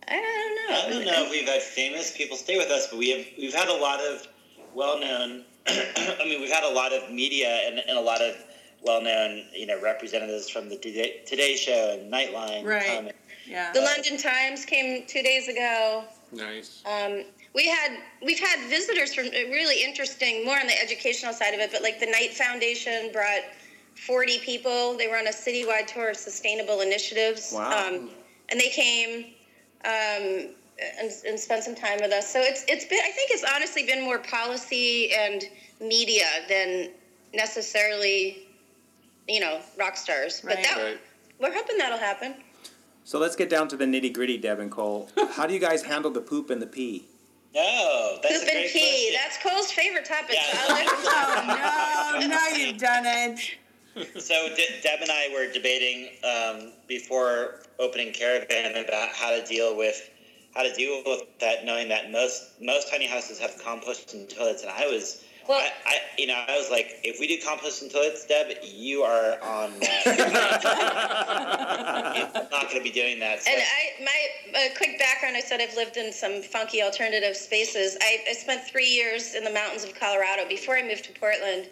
[0.08, 0.76] I don't know.
[0.76, 3.54] I don't know if we've had famous people stay with us, but we have we've
[3.54, 4.28] had a lot of
[4.74, 5.44] well-known.
[5.68, 8.36] I mean, we've had a lot of media and, and a lot of
[8.82, 12.64] well-known, you know, representatives from the Today, Today Show and Nightline.
[12.64, 12.86] Right.
[12.86, 13.10] come.
[13.48, 13.72] Yeah.
[13.74, 16.04] The London Times came two days ago.
[16.32, 16.84] Nice.
[16.86, 17.24] Um,
[17.56, 21.60] we had we've had visitors from uh, really interesting, more on the educational side of
[21.60, 23.42] it, but like the Knight Foundation brought
[24.06, 24.98] 40 people.
[24.98, 27.52] They were on a citywide tour of sustainable initiatives.
[27.54, 27.88] Wow.
[27.88, 28.10] Um,
[28.50, 29.26] and they came
[29.86, 30.54] um,
[31.00, 32.32] and, and spent some time with us.
[32.32, 35.44] So it's it's been I think it's honestly been more policy and
[35.82, 36.92] media than
[37.34, 38.48] necessarily
[39.28, 40.42] you know rock stars.
[40.44, 41.00] But that Right.
[41.40, 42.36] we're hoping that'll happen.
[43.08, 45.08] So let's get down to the nitty gritty, Deb and Kol.
[45.32, 47.08] How do you guys handle the poop and the pee?
[47.56, 48.80] No, that's Poop a and great pee.
[48.82, 49.14] question.
[49.14, 50.36] That's Kol's favorite topic.
[50.36, 50.42] Yeah.
[50.52, 52.28] So I like Oh no!
[52.28, 53.40] Now you've done it.
[54.22, 59.78] So De- Deb and I were debating um, before opening Caravan about how to deal
[59.78, 60.10] with
[60.54, 64.72] how to deal with that, knowing that most most tiny houses have composting toilets, and
[64.72, 65.24] I was.
[65.48, 69.04] Well- I, I, you know, I was like, if we do composting toilets, Deb, you
[69.04, 69.72] are on.
[69.82, 70.16] You're
[72.52, 73.44] not going to be doing that.
[73.44, 73.52] So.
[73.52, 77.98] And I, my uh, quick background, I said I've lived in some funky alternative spaces.
[78.02, 81.70] I, I spent three years in the mountains of Colorado before I moved to Portland,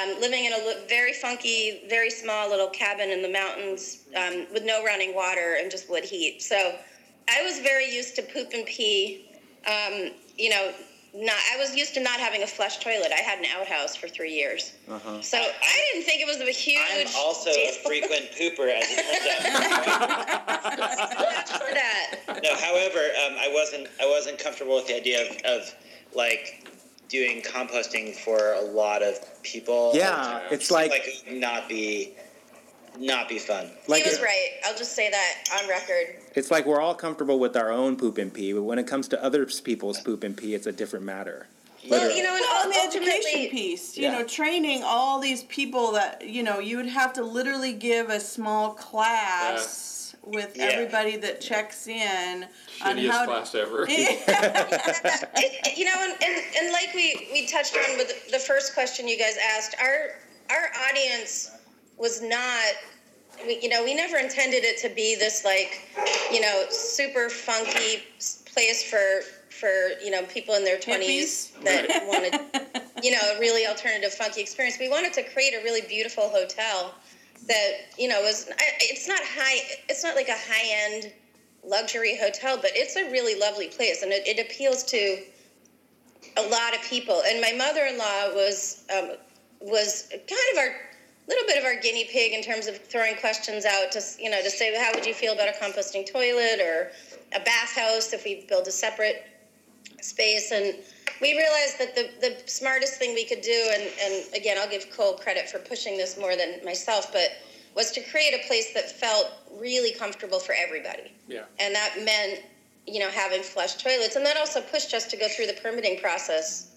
[0.00, 4.64] um, living in a very funky, very small little cabin in the mountains um, with
[4.64, 6.42] no running water and just wood heat.
[6.42, 6.76] So
[7.28, 9.24] I was very used to poop and pee.
[9.66, 10.72] Um, you know,
[11.18, 13.10] not I was used to not having a flush toilet.
[13.16, 15.20] I had an outhouse for three years, Uh-huh.
[15.20, 16.80] so I didn't think it was a huge.
[16.92, 21.48] I'm also a frequent pooper, as it turns out.
[21.48, 22.40] for that.
[22.42, 25.74] no, however, um, I wasn't I wasn't comfortable with the idea of, of
[26.14, 26.64] like
[27.08, 29.92] doing composting for a lot of people.
[29.94, 32.14] Yeah, it's seemed like- not be
[32.98, 33.70] not be fun.
[33.86, 34.48] Like he was it- right.
[34.64, 36.16] I'll just say that on record.
[36.34, 39.08] It's like we're all comfortable with our own poop and pee, but when it comes
[39.08, 41.46] to other people's poop and pee, it's a different matter.
[41.88, 44.18] Well, you know, and Well, and the education piece, you Yeah.
[44.18, 48.20] know, training all these people that you know, you would have to literally give a
[48.20, 50.64] small class with Yeah.
[50.64, 52.46] everybody that checks in
[52.82, 53.86] on Shittiest how class ever.
[53.88, 59.18] you know, and, and, and like we, we touched on with the first question you
[59.18, 60.10] guys asked, our
[60.50, 61.50] our audience
[61.98, 62.74] was not.
[63.46, 65.88] We, you know, we never intended it to be this like,
[66.32, 68.02] you know, super funky
[68.52, 72.40] place for for you know people in their twenties that wanted
[73.02, 74.78] you know, a really alternative, funky experience.
[74.78, 76.94] We wanted to create a really beautiful hotel
[77.46, 81.12] that, you know, was it's not high, it's not like a high end
[81.64, 85.22] luxury hotel, but it's a really lovely place and it, it appeals to
[86.36, 87.22] a lot of people.
[87.26, 89.12] And my mother in law was um,
[89.60, 90.74] was kind of our
[91.28, 94.42] little bit of our guinea pig in terms of throwing questions out to you know
[94.42, 96.90] to say how would you feel about a composting toilet or
[97.34, 99.26] a bathhouse if we build a separate
[100.00, 100.50] space?
[100.52, 100.74] And
[101.20, 104.90] we realized that the, the smartest thing we could do and, and again i'll give
[104.90, 107.30] Kol credit for pushing this more than myself but
[107.74, 111.12] was to create a place that felt really comfortable for everybody.
[111.28, 111.44] Yeah.
[111.60, 112.42] and that meant
[112.86, 114.16] you know having flush toilets.
[114.16, 116.72] And that also pushed us to go through the permitting process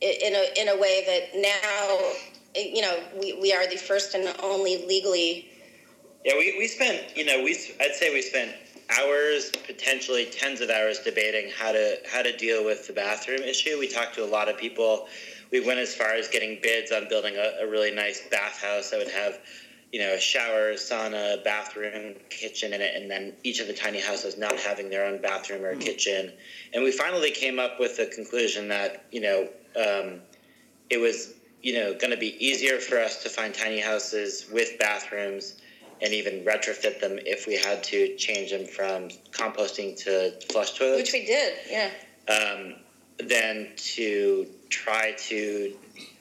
[0.00, 2.12] in a, in a way that now
[2.54, 5.48] you know we, we are the first and only legally
[6.24, 8.52] Yeah, we, we spent, you know, we I'd say we spent
[8.98, 13.78] hours, potentially tens of hours debating how to how to deal with the bathroom issue.
[13.78, 15.06] We talked to a lot of people.
[15.52, 18.98] We went as far as getting bids on building a, a really nice bathhouse that
[18.98, 19.38] would have,
[19.92, 24.00] you know, a shower, sauna, bathroom, kitchen in it, and then each of the tiny
[24.00, 26.32] houses not having their own bathroom or kitchen.
[26.74, 30.20] And we finally came up with the conclusion that, you know, um,
[30.90, 34.78] it was, you know, going to be easier for us to find tiny houses with
[34.78, 35.54] bathrooms
[36.00, 40.98] and even retrofit them if we had to change them from composting to flush toilets
[41.02, 41.90] which we did yeah
[42.28, 42.74] um,
[43.26, 45.74] than to try to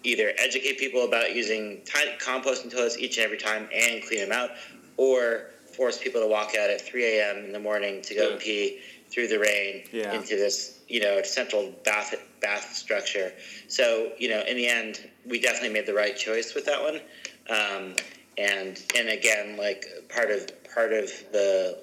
[0.03, 4.31] either educate people about using ti composting toilets each and every time and clean them
[4.31, 4.51] out,
[4.95, 7.45] or force people to walk out at 3 a.m.
[7.45, 8.37] in the morning to go Yeah.
[8.39, 10.13] pee through the rain Yeah.
[10.13, 13.33] into this, you know, central bath bath structure.
[13.67, 17.01] So, you know, in the end, we definitely made the right choice with that one.
[17.49, 17.95] Um,
[18.37, 21.79] and and again, like part of part of the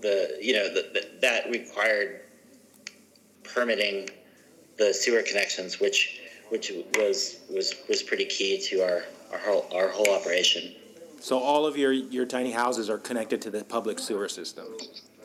[0.00, 2.20] the you know the, the, that required
[3.42, 4.08] permitting
[4.78, 9.88] the sewer connections, which which was was was pretty key to our our whole our
[9.88, 10.74] whole operation.
[11.20, 14.64] So all of your, your tiny houses are connected to the public sewer system.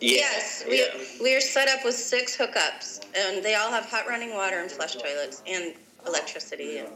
[0.02, 0.88] Yeah, Yes, we, yeah.
[1.22, 4.96] we're set up with six hookups, and they all have hot running water and flush
[4.96, 5.74] toilets and
[6.06, 6.90] electricity and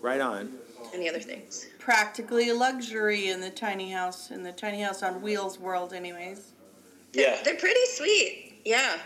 [0.00, 0.52] Right on.
[0.94, 1.66] any other things.
[1.78, 6.52] Practically a luxury in the tiny house, in the tiny house on wheels world, anyways.
[7.12, 7.38] yeah.
[7.44, 8.60] They're pretty sweet.
[8.64, 8.98] Yeah,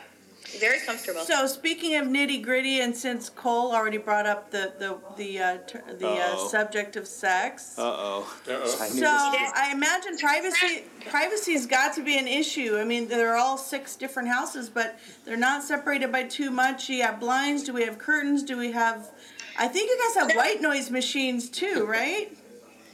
[0.61, 1.21] very comfortable.
[1.23, 5.59] So speaking of nitty gritty, and since Kol already brought up the the the uh,
[5.67, 8.35] ter- the uh, subject of sex, Uh oh.
[8.47, 9.07] So.
[9.07, 12.77] I imagine privacy privacy's got to be an issue.
[12.79, 16.87] I mean, they're all six different houses, but they're not separated by too much.
[16.87, 17.63] Do You have blinds.
[17.63, 18.43] Do we have curtains?
[18.43, 19.11] Do we have?
[19.59, 22.37] I think you guys have white noise machines too, right?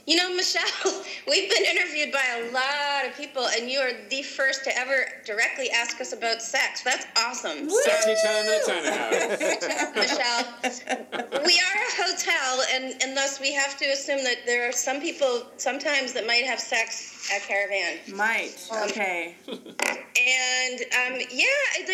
[0.09, 4.23] You know, Michelle, we've been interviewed by a lot of people, and you are the
[4.23, 6.81] first to ever directly ask us about sex.
[6.81, 7.69] That's awesome.
[7.69, 9.95] So, Sexy time in a tiny house.
[9.95, 14.71] Michelle, we are a hotel, and, and thus we have to assume that there are
[14.71, 17.99] some people sometimes that might have sex at Caravan.
[18.11, 18.67] Might.
[18.85, 19.35] Okay.
[19.47, 21.45] And um, yeah,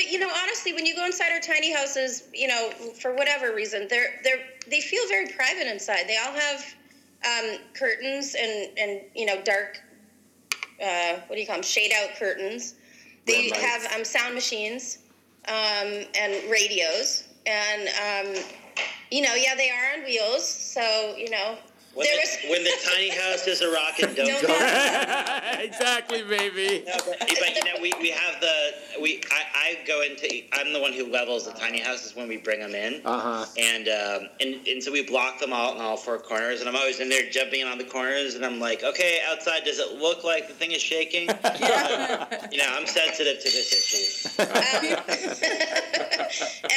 [0.10, 3.88] you know, honestly, when you go inside our tiny houses, you know, for whatever reason,
[3.90, 6.08] they're they're they feel very private inside.
[6.08, 6.76] They all have
[7.24, 9.80] um, curtains and and you know dark,
[10.82, 11.64] uh, what do you call them?
[11.64, 12.76] Shade out curtains.
[13.26, 15.00] They have um, sound machines
[15.48, 17.88] um, and radios, and
[18.38, 18.44] um,
[19.12, 20.48] you know, yeah, they are on wheels.
[20.48, 21.58] So you know,
[21.96, 24.48] When there the, was when the tiny house is a rockin' don't Don't go.
[24.48, 25.60] go.
[25.64, 26.84] exactly, baby.
[26.86, 30.74] No, but, but you know, we, we have the we I, I go into I'm
[30.74, 33.46] the one who levels the tiny houses when we bring them in, Uh huh.
[33.58, 36.76] and um, and and so we block them all in all four corners, and I'm
[36.76, 40.24] always in there jumping on the corners, and I'm like, okay, outside, does it look
[40.26, 41.30] like the thing is shaking?
[41.66, 42.48] Yeah.
[42.52, 44.42] you know, I'm sensitive to this issue.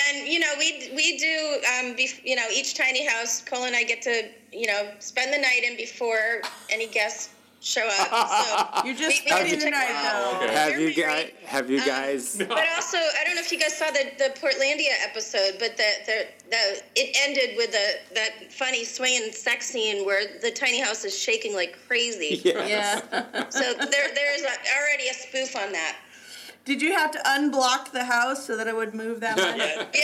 [0.08, 3.74] and you know we we do um, bef- you know each tiny house Kol and
[3.74, 7.30] i get to you know spend the night in before any guests
[7.60, 8.28] show up
[8.82, 10.44] so You're just We- we spending the night check though.
[10.46, 10.50] out.
[10.50, 11.30] Have They're you guys?
[11.44, 12.36] Have you Um, guys?
[12.38, 15.90] but also i don't know if you guys saw the, the portlandia episode but the,
[16.06, 21.04] the, the it ended with the that funny swinging sex scene where the tiny house
[21.04, 22.64] is shaking like crazy Yeah.
[22.66, 23.48] Yeah.
[23.50, 25.96] so there there's already a spoof on that
[26.64, 29.56] Did you have to unblock the house so that it would move that much?
[29.56, 30.00] Yeah, yeah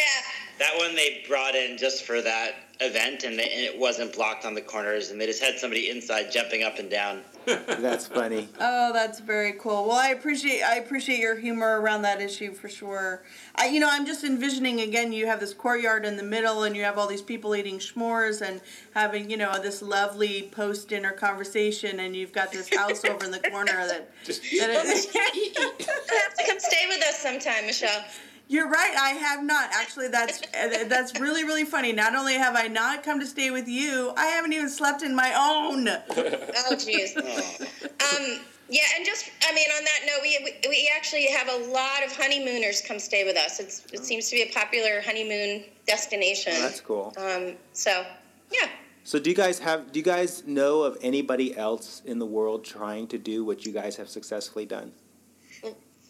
[0.58, 4.44] that one they brought in just for that event, and, they, and it wasn't blocked
[4.44, 7.22] on the corners, and they just had somebody inside jumping up and down.
[7.46, 8.48] That's funny.
[8.58, 9.86] Oh, that's very cool.
[9.86, 13.22] Well, I appreciate I appreciate your humor around that issue for sure.
[13.56, 15.12] I, you know, I'm just envisioning again.
[15.12, 18.40] You have this courtyard in the middle, and you have all these people eating s'mores
[18.40, 18.62] and
[18.94, 23.30] having you know this lovely post dinner conversation, and you've got this house over in
[23.30, 24.10] the corner that.
[24.24, 28.04] that it, You'll have to come stay with us sometime michelle
[28.48, 28.94] you're right.
[28.98, 30.08] I have not actually.
[30.08, 31.92] That's uh, that's really really funny.
[31.92, 35.14] Not only have I not come to stay with you, I haven't even slept in
[35.14, 35.88] my own.
[35.88, 37.16] Oh, jeez.
[37.16, 41.70] um, yeah, and just, I mean, on that note, we, we, we actually have a
[41.70, 43.60] lot of honeymooners come stay with us.
[43.60, 46.54] It's, it seems to be a popular honeymoon destination.
[46.54, 47.12] That's cool.
[47.18, 48.06] Um, so,
[48.50, 48.68] yeah.
[49.04, 49.92] So do you guys have?
[49.92, 53.72] Do you guys know of anybody else in the world trying to do what you
[53.72, 54.92] guys have successfully done?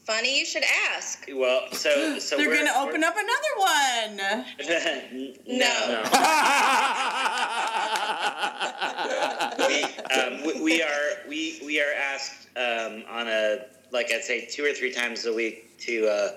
[0.04, 1.24] Funny you should ask.
[1.32, 4.20] Well, so so They're we're, gonna open up another one.
[4.58, 6.02] we're- No.
[9.68, 9.82] we,
[10.14, 14.62] um, we, we are we we are asked um, on a like I'd say two
[14.64, 16.32] or three times a week to uh,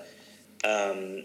[0.66, 1.24] um,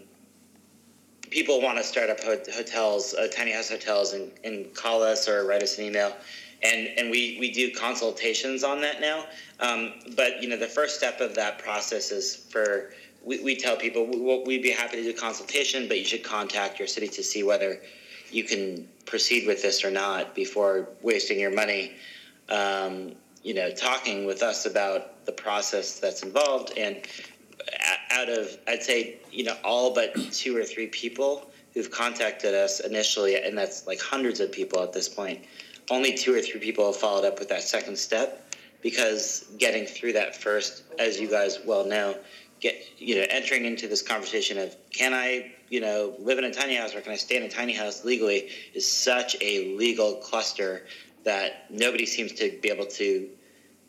[1.30, 5.46] people want to start up hotels, uh, tiny house hotels, and, and call us or
[5.46, 6.14] write us an email,
[6.62, 9.24] and and we we do consultations on that now.
[9.60, 12.92] Um, but you know the first step of that process is for
[13.24, 16.24] we, we tell people we, we'd be happy to do a consultation, but you should
[16.24, 17.80] contact your city to see whether
[18.30, 21.92] you can proceed with this or not before wasting your money.
[22.48, 23.12] Um,
[23.42, 26.96] you know, talking with us about the process that's involved, and
[28.10, 32.80] out of I'd say you know all but two or three people who've contacted us
[32.80, 35.44] initially, and that's like hundreds of people at this point.
[35.90, 38.43] Only two or three people have followed up with that second step
[38.84, 42.14] because getting through that first, as you guys well know,
[42.60, 46.52] get you know entering into this conversation of can I you know live in a
[46.52, 50.16] tiny house or can I stay in a tiny house legally is such a legal
[50.16, 50.86] cluster
[51.24, 53.26] that nobody seems to be able to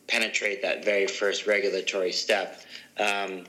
[0.08, 2.62] penetrate that very first regulatory step.
[2.98, 3.44] Um,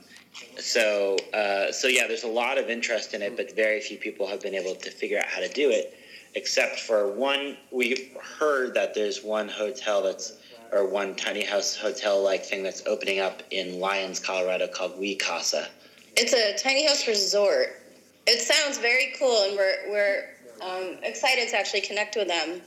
[0.59, 4.27] so uh, so yeah, there's a lot of interest in it, but very few people
[4.27, 5.97] have been able to figure out how to do it.
[6.35, 10.33] Except for one, we heard that there's one hotel that's
[10.71, 15.67] or one tiny house hotel like thing that's opening up in Lyons, Colorado called WeeCasa.
[16.15, 17.81] It's a tiny house resort.
[18.25, 20.29] It sounds very cool, and we're we're
[20.61, 22.61] um, excited to actually connect with them.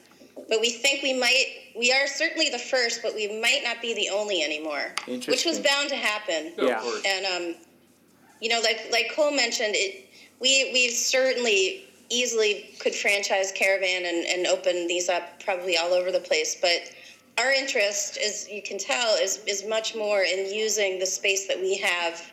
[0.49, 1.47] But we think we might.
[1.77, 4.95] We are certainly the first, but we might not be the only anymore.
[5.07, 6.53] Which was bound to happen.
[6.57, 6.77] Yeah, Yeah.
[6.77, 7.03] of course.
[7.07, 7.55] And um,
[8.41, 10.09] you know, like like Kol mentioned, it
[10.41, 16.11] we we certainly easily could franchise Caravan and, and open these up probably all over
[16.11, 16.57] the place.
[16.61, 16.91] But
[17.41, 21.59] our interest, as you can tell, is is much more in using the space that
[21.59, 22.33] we have,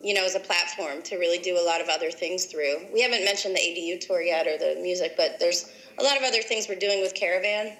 [0.00, 2.86] you know, as a platform to really do a lot of other things through.
[2.92, 6.22] We haven't mentioned the ADU tour yet or the music, but there's a lot of
[6.22, 7.76] other things we're doing with Caravan.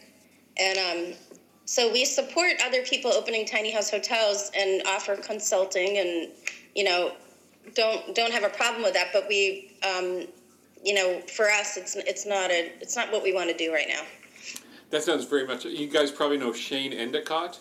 [0.57, 1.15] And um,
[1.69, 6.33] so we support other people opening tiny house hotels and offer consulting and
[6.75, 7.13] you know
[7.75, 10.27] don't don't have a problem with that but we um,
[10.83, 13.71] you know for us it's it's not a it's not what we want to do
[13.73, 14.01] right now
[14.91, 15.65] That sounds very much.
[15.65, 17.59] You guys probably know Shane Endicott.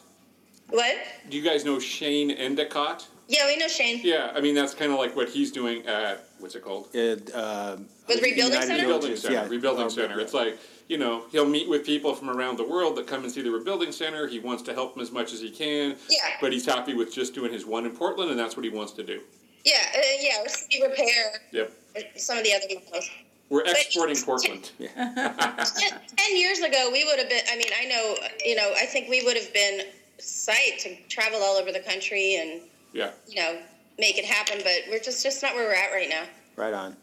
[0.69, 0.95] what
[1.30, 3.07] Do you guys know Shane Endicott?
[3.30, 6.23] yeah we know shane Yeah, I mean that's kind of like what he's doing at
[6.39, 6.88] what's it called?
[6.93, 7.75] It, uh,
[8.07, 8.82] With Rebuilding United Center?
[8.84, 9.34] Rebuilding Center.
[9.34, 9.47] yeah.
[9.49, 10.19] Rebuilding Oh, Center.
[10.21, 10.57] It's like
[10.88, 13.51] you know he'll meet with people from around the world that come and see the
[13.51, 14.28] Rebuilding Center.
[14.28, 15.97] He wants to help them as much as he can.
[16.09, 16.19] Yeah.
[16.39, 18.93] But he's happy with just doing his one in Portland, and that's what he wants
[18.93, 19.19] to do.
[19.65, 21.73] yeah uh, yeah or city repair Yep.
[22.15, 23.09] some of the other models
[23.50, 24.72] We're exporting Portland.
[24.80, 29.10] ten, years ago we would have been i mean i know you know i think
[29.10, 29.82] we would have been
[30.20, 32.62] psyched to travel all over the country and
[32.93, 33.12] Yeah.
[33.28, 33.60] you know
[33.98, 36.24] make it happen but we're just just not where we're at right now
[36.58, 36.98] Right on.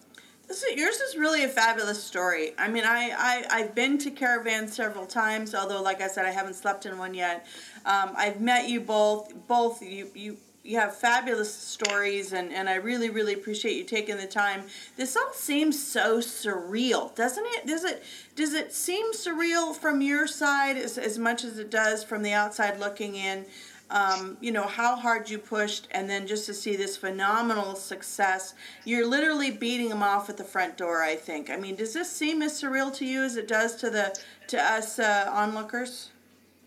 [0.48, 2.52] This is, yours is really a fabulous story.
[2.58, 6.32] I mean, I, I, I've been to Caravan several times, although, like I said, I
[6.32, 7.46] haven't slept in one yet.
[7.86, 9.32] Um, I've met you both.
[9.46, 14.16] Both you, you, you have fabulous stories, and, and I really, really appreciate you taking
[14.16, 14.64] the time.
[14.96, 17.66] This all seems so surreal, doesn't it?
[17.66, 18.02] Does it
[18.34, 22.32] does it seem surreal from your side as, as much as it does from the
[22.32, 23.44] outside looking in?
[23.90, 28.54] um, you know how hard you pushed and then just to see this phenomenal success
[28.86, 32.10] you're literally beating them off at the front door i think i mean does this
[32.10, 36.08] seem as surreal to you as it does to the to us uh, onlookers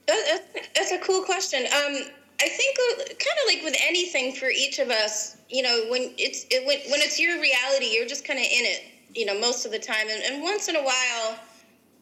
[0.08, 1.66] that's a cool question.
[1.66, 1.98] Um,
[2.40, 2.78] I think
[3.10, 6.80] kind of like with anything for each of us, you know, when it's it, when,
[6.92, 8.84] when it's your reality, you're just kind of in it,
[9.16, 10.08] you know, most of the time.
[10.10, 11.40] And, and once in a while,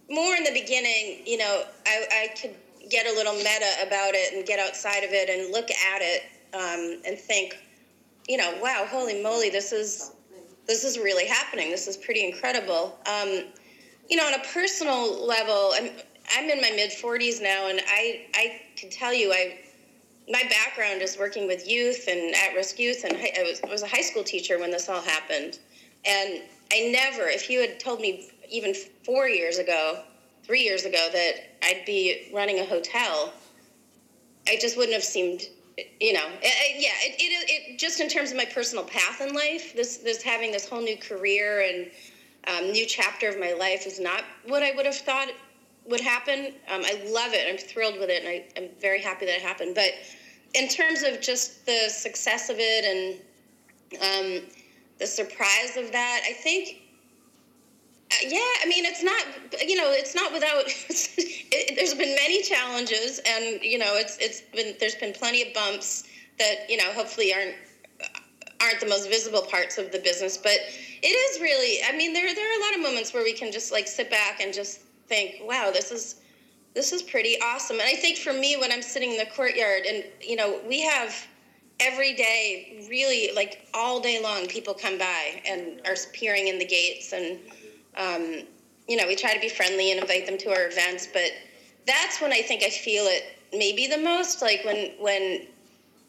[0.10, 2.54] more in the beginning, you know, I, I could
[2.90, 6.24] get a little meta about it and get outside of it and look at it
[6.54, 7.58] um, and think,
[8.28, 10.12] you know, wow, holy moly, this is
[10.68, 11.70] this is really happening.
[11.70, 12.98] This is pretty incredible.
[13.06, 13.46] Um,
[14.10, 15.92] you know, on a personal level, I'm
[16.36, 19.60] I'm in my mid 40s now, and I I can tell you, I
[20.30, 24.02] my background is working with youth and at-risk youth, and I was was a high
[24.02, 25.60] school teacher when this all happened,
[26.06, 28.74] and I never, if you had told me even
[29.04, 30.02] four years ago,
[30.44, 33.34] three years ago, that I'd be running a hotel,
[34.48, 35.44] I just wouldn't have seemed.
[36.00, 36.92] You know, I- I- yeah.
[37.04, 40.52] It, it, it just in terms of my personal path in life, this this having
[40.52, 41.92] this whole new career and
[42.48, 45.28] um, new chapter of my life is not what I would have thought
[45.88, 46.54] would happen.
[46.72, 47.48] Um, I love it.
[47.50, 49.76] I'm thrilled with it, and I, I'm very happy that it happened.
[49.76, 49.92] But
[50.54, 54.48] in terms of just the success of it and um,
[55.00, 56.82] the surprise of that, I think.
[58.12, 59.24] uh, Yeah, I mean, it's not.
[59.68, 60.66] You know, it's not without.
[60.90, 65.54] it, there's been many challenges, and you know, it's it's been there's been plenty of
[65.54, 66.04] bumps
[66.40, 67.56] that you know hopefully aren't
[68.62, 70.58] aren't the most visible parts of the business, but
[71.04, 71.80] it is really.
[71.88, 74.10] I mean, there there are a lot of moments where we can just like sit
[74.10, 76.16] back and just think, "Wow, this is
[76.74, 79.86] this is pretty awesome." And I think for me, when I'm sitting in the courtyard,
[79.86, 81.16] and you know, we have
[81.80, 86.66] every day, really like all day long, people come by and are peering in the
[86.66, 87.40] gates, and
[87.98, 88.44] um,
[88.88, 91.32] you know, we try to be friendly and invite them to our events, but
[91.88, 95.48] that's when I think I feel it maybe the most, like when when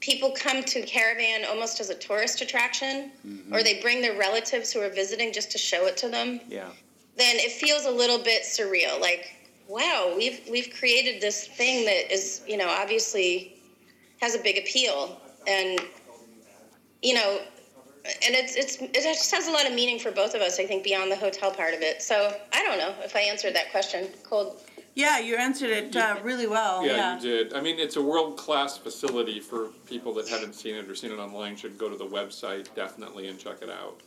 [0.01, 3.11] people come to caravan almost as a tourist attraction
[3.53, 6.70] or they bring their relatives who are visiting just to show it to them Yeah.
[7.17, 9.33] Then it feels a little bit surreal like
[9.69, 13.61] wow we've we've created this thing that is you know obviously
[14.21, 15.81] has a big appeal and
[17.03, 17.41] you know
[18.05, 20.67] and it's it's it just has a lot of meaning for both of us i
[20.67, 23.71] think beyond the hotel part of it so i don't know if i answered that
[23.73, 24.57] question Kol
[24.95, 27.55] yeah you answered it uh, really well Yeah, yeah, you did.
[27.55, 31.11] I mean, it's a world class facility for people that haven't seen it or seen
[31.12, 31.55] it online.
[31.55, 34.01] Should go to the website definitely and check it out.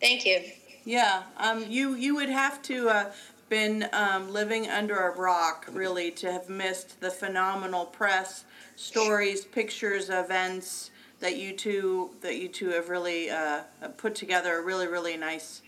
[0.00, 0.42] thank you
[0.84, 3.12] Yeah, um, you you would have to uh,
[3.48, 8.44] been um, living under a rock really to have missed the phenomenal press,
[8.76, 13.62] stories, pictures, events that you two that you two have really uh,
[13.96, 14.58] put together.
[14.58, 15.62] A really really nice.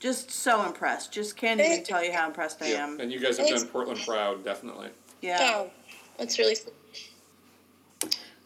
[0.00, 1.12] Just so impressed.
[1.12, 3.00] Just can't even tell you how impressed I am.
[3.00, 3.64] And you guys have Thanks.
[3.64, 4.90] done Portland proud, definitely.
[5.22, 5.38] Yeah.
[5.40, 5.70] oh
[6.18, 6.56] that's really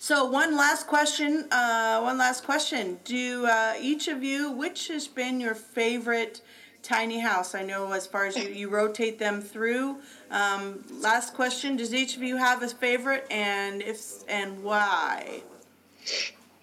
[0.02, 1.46] So one last question.
[1.52, 2.98] Uh, one last question.
[3.04, 6.40] Do uh, each of you, which has been your favorite
[6.82, 7.54] tiny house?
[7.54, 9.98] I know as far as you, you rotate them through.
[10.28, 11.76] Um, last question.
[11.76, 15.42] Does each of you have a favorite, and if and why?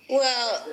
[0.09, 0.67] Well,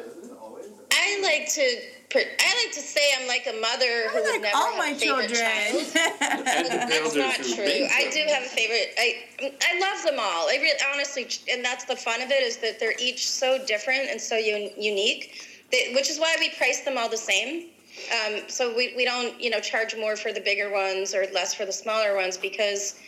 [0.91, 1.81] I like to.
[2.11, 4.73] Per- I like to say I'm like a mother who I would like never all
[4.73, 5.85] have my a favorite child.
[5.85, 6.03] children.
[6.21, 7.87] And That's not true.
[7.93, 8.95] I do have a favorite.
[8.99, 10.49] I I love them all.
[10.49, 14.09] I really, honestly, and that's the fun of it is that they're each so different
[14.11, 17.69] and so un- unique, that, which is why we price them all the same.
[18.13, 21.55] Um, so we, we don't you know charge more for the bigger ones or less
[21.55, 23.01] for the smaller ones because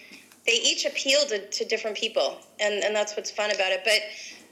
[0.46, 3.82] they each appeal to, to different people, and and that's what's fun about it.
[3.84, 4.00] But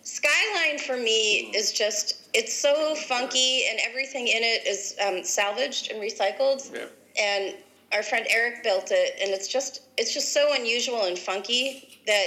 [0.07, 5.91] Skyline for me is just it's so funky and everything in it is um, salvaged
[5.91, 6.87] and recycled Yeah.
[7.21, 7.57] and
[7.93, 12.27] our friend Eric built it, and it's just it's just so unusual and funky that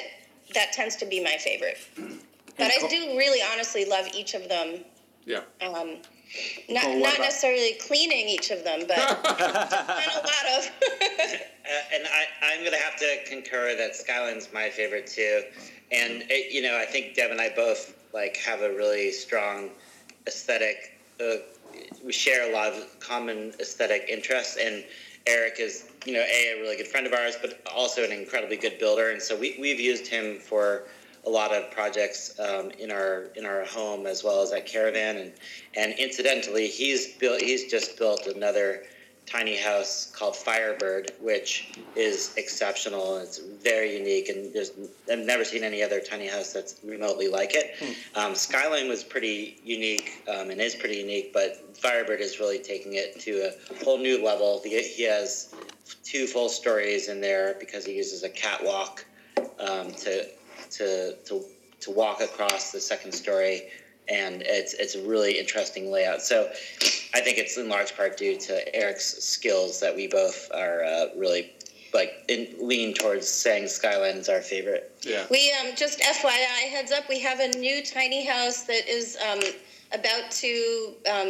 [0.54, 1.78] that tends to be my favorite.
[2.58, 4.84] But I do really honestly love each of them.
[5.24, 5.44] Yeah.
[5.62, 5.96] Um,
[6.70, 10.72] not what not about- necessarily cleaning each of them, but and a lot of.
[11.70, 15.44] Uh, and I, I'm going to have to concur that Skyline's my favorite too.
[15.92, 19.70] And it, you know, I think Deb and I both like have a really strong
[20.28, 20.98] aesthetic.
[21.20, 21.38] Uh,
[22.06, 24.84] we share a lot of common aesthetic interests, and
[25.28, 28.58] Eric is, you know, a a really good friend of ours, but also an incredibly
[28.58, 29.12] good builder.
[29.12, 30.84] And so we we've used him for
[31.26, 35.18] a lot of projects um, in our in our home as well as at Caravan.
[35.18, 35.34] And
[35.76, 38.84] and incidentally, he's built he's just built another
[39.30, 43.18] tiny house called Firebird, which is exceptional.
[43.18, 44.72] It's very unique, and there's
[45.12, 47.76] I've never seen any other tiny house that's remotely like it.
[48.16, 52.94] Um, Skyline was pretty unique um, and is pretty unique, but Firebird is really taking
[52.96, 54.62] it to a whole new level.
[54.64, 55.54] He, he has
[56.04, 59.06] two full stories in there because he uses a catwalk
[59.60, 60.26] um, to
[60.72, 61.44] to to
[61.82, 63.70] to walk across the second story,
[64.10, 66.22] and it's it's a really interesting layout.
[66.22, 66.50] So
[67.14, 71.06] I think it's in large part due to Eric's skills that we both are uh,
[71.16, 71.52] really
[71.94, 74.92] like in, lean towards saying Skyline's our favorite.
[75.02, 75.26] Yeah.
[75.30, 77.10] We um, just FYI heads up.
[77.10, 79.40] We have a new tiny house that is um,
[79.92, 81.30] about to um,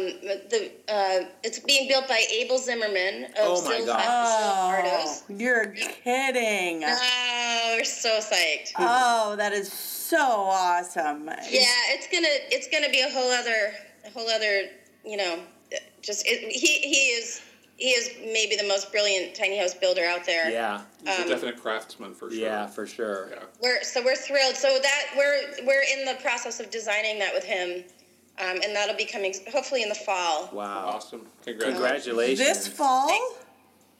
[0.50, 0.70] the.
[0.88, 4.04] Uh, it's being built by Abel Zimmerman of Oh my Still God.
[4.06, 5.40] Oh, Ardos.
[5.40, 6.82] you're kidding.
[6.84, 8.72] Oh, we're so psyched.
[8.78, 9.72] Oh, that is
[10.10, 11.26] so awesome.
[11.26, 13.72] Yeah, it's gonna it's gonna be a whole other
[14.06, 14.68] a whole other
[15.04, 15.40] you know
[16.02, 17.42] just it, he he is
[17.76, 20.50] he is maybe the most brilliant tiny house builder out there.
[20.50, 22.38] Yeah, He's Um, a definite craftsman for sure.
[22.38, 23.28] yeah, for sure.
[23.30, 23.38] Yeah.
[23.62, 24.56] We're so we're thrilled.
[24.56, 27.84] So that we're we're in the process of designing that with him,
[28.38, 30.50] um, and that'll be coming hopefully in the fall.
[30.52, 30.88] Wow.
[30.94, 31.26] Awesome.
[31.44, 31.72] Congrats.
[31.72, 32.38] Congratulations.
[32.38, 33.08] This fall?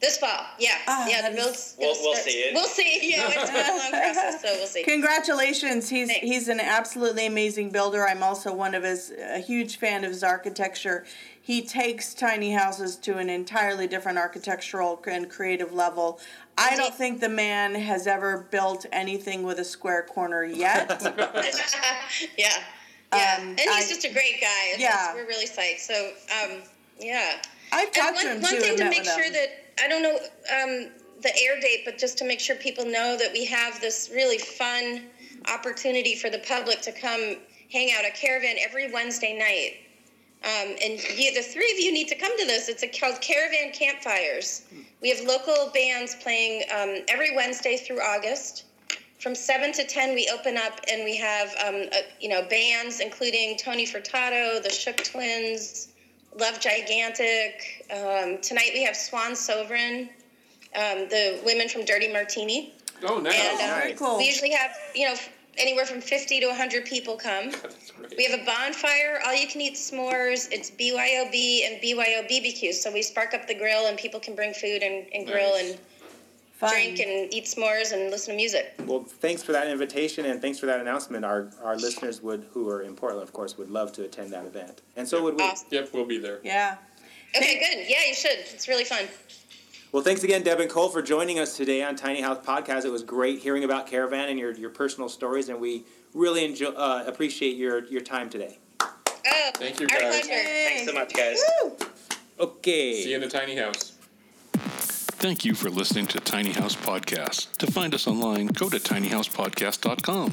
[0.01, 1.21] This fall, yeah, Ah, yeah.
[1.21, 2.55] The is- build's We'll- gonna we'll see it.
[2.55, 3.11] We'll see.
[3.11, 4.83] Yeah, it's been a long process, so we'll see.
[4.83, 5.91] Congratulations.
[5.91, 6.27] He's Thanks.
[6.27, 8.07] he's an absolutely amazing builder.
[8.09, 11.05] I'm also one of his a huge fan of his architecture.
[11.43, 16.19] He takes tiny houses to an entirely different architectural and creative level.
[16.57, 20.89] I don't think the man has ever built anything with a square corner yet.
[22.39, 22.49] yeah,
[23.13, 23.37] yeah.
[23.39, 24.69] Um, and he's I- just a great guy.
[24.71, 24.93] It's Yeah.
[24.93, 25.81] just- we're really psyched.
[25.81, 26.63] So, um,
[26.99, 27.43] yeah.
[27.73, 28.61] I've And talked one, to him one too.
[28.61, 29.33] thing to make sure him.
[29.35, 30.91] that I don't know um,
[31.23, 34.39] the air date, but just to make sure people know that we have this really
[34.39, 35.03] fun
[35.53, 37.37] opportunity for the public to come
[37.73, 39.77] hang out a Caravan every Wednesday night.
[40.43, 42.69] Um, and you, the three of you need to come to this.
[42.69, 44.63] It's a, called Caravan Campfires.
[45.03, 48.65] We have local bands playing um, every Wednesday through August.
[49.19, 51.85] From seven to ten, we open up and we have um,
[52.21, 55.89] you know bands including Tony Furtado, the Shook Twins,
[56.39, 57.87] Love Gigantic.
[57.91, 60.09] Um, tonight we have Swan Sovereign,
[60.77, 62.73] um, the women from Dirty Martini,
[63.03, 63.35] Oh, nice.
[63.35, 64.19] and uh, very cool.
[64.19, 65.15] we usually have you know
[65.59, 67.51] anywhere from fifty to hundred people come.
[68.17, 70.49] We have a bonfire, all you can eat s'mores.
[70.51, 72.73] It's BYOB and BYO BBQ.
[72.75, 75.71] So we spark up the grill and people can bring food and, and grill Nice.
[75.71, 75.79] and
[76.61, 76.71] Fun.
[76.71, 78.75] drink and eat s'mores and listen to music.
[78.87, 81.25] Well, thanks for that invitation and thanks for that announcement.
[81.25, 84.45] Our our listeners would, who are in Portland, of course, would love to attend that
[84.45, 85.43] event, and so would we.
[85.43, 85.69] Awesome.
[85.71, 86.41] Yep, we'll be there.
[86.45, 86.77] yeah.
[87.37, 87.89] Okay, good.
[87.89, 88.39] Yeah, you should.
[88.53, 89.07] It's really fun.
[89.93, 92.85] Well, thanks again, Deb and Kol, for joining us today on Tiny House Podcast.
[92.85, 95.85] It was great hearing about Caravan and your, your personal stories, and we
[96.15, 98.59] really enjoy, uh, appreciate your, your time today.
[98.81, 100.27] Oh, Thank you, our guys.
[100.27, 100.43] pleasure.
[100.43, 101.43] Thanks so much, guys.
[102.39, 103.03] Okay.
[103.03, 103.90] See you in the tiny house.
[105.21, 107.55] Thank you for listening to Tiny House Podcast.
[107.59, 110.31] To find us online, go to tinyhousepodcast.com,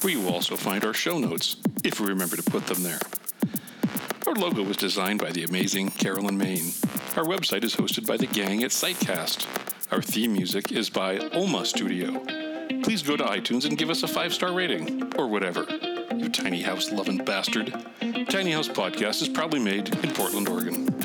[0.00, 3.00] where you will also find our show notes, if we remember to put them there.
[4.26, 6.72] Our logo was designed by the amazing Carolyn Main.
[7.16, 9.46] Our website is hosted by the gang at Sitecast.
[9.92, 12.24] Our theme music is by Olma Studio.
[12.82, 15.66] Please go to iTunes and give us a five star rating, or whatever.
[16.16, 17.74] you tiny house loving bastard.
[18.30, 20.99] Tiny House Podcast is proudly made in Portland, Oregon.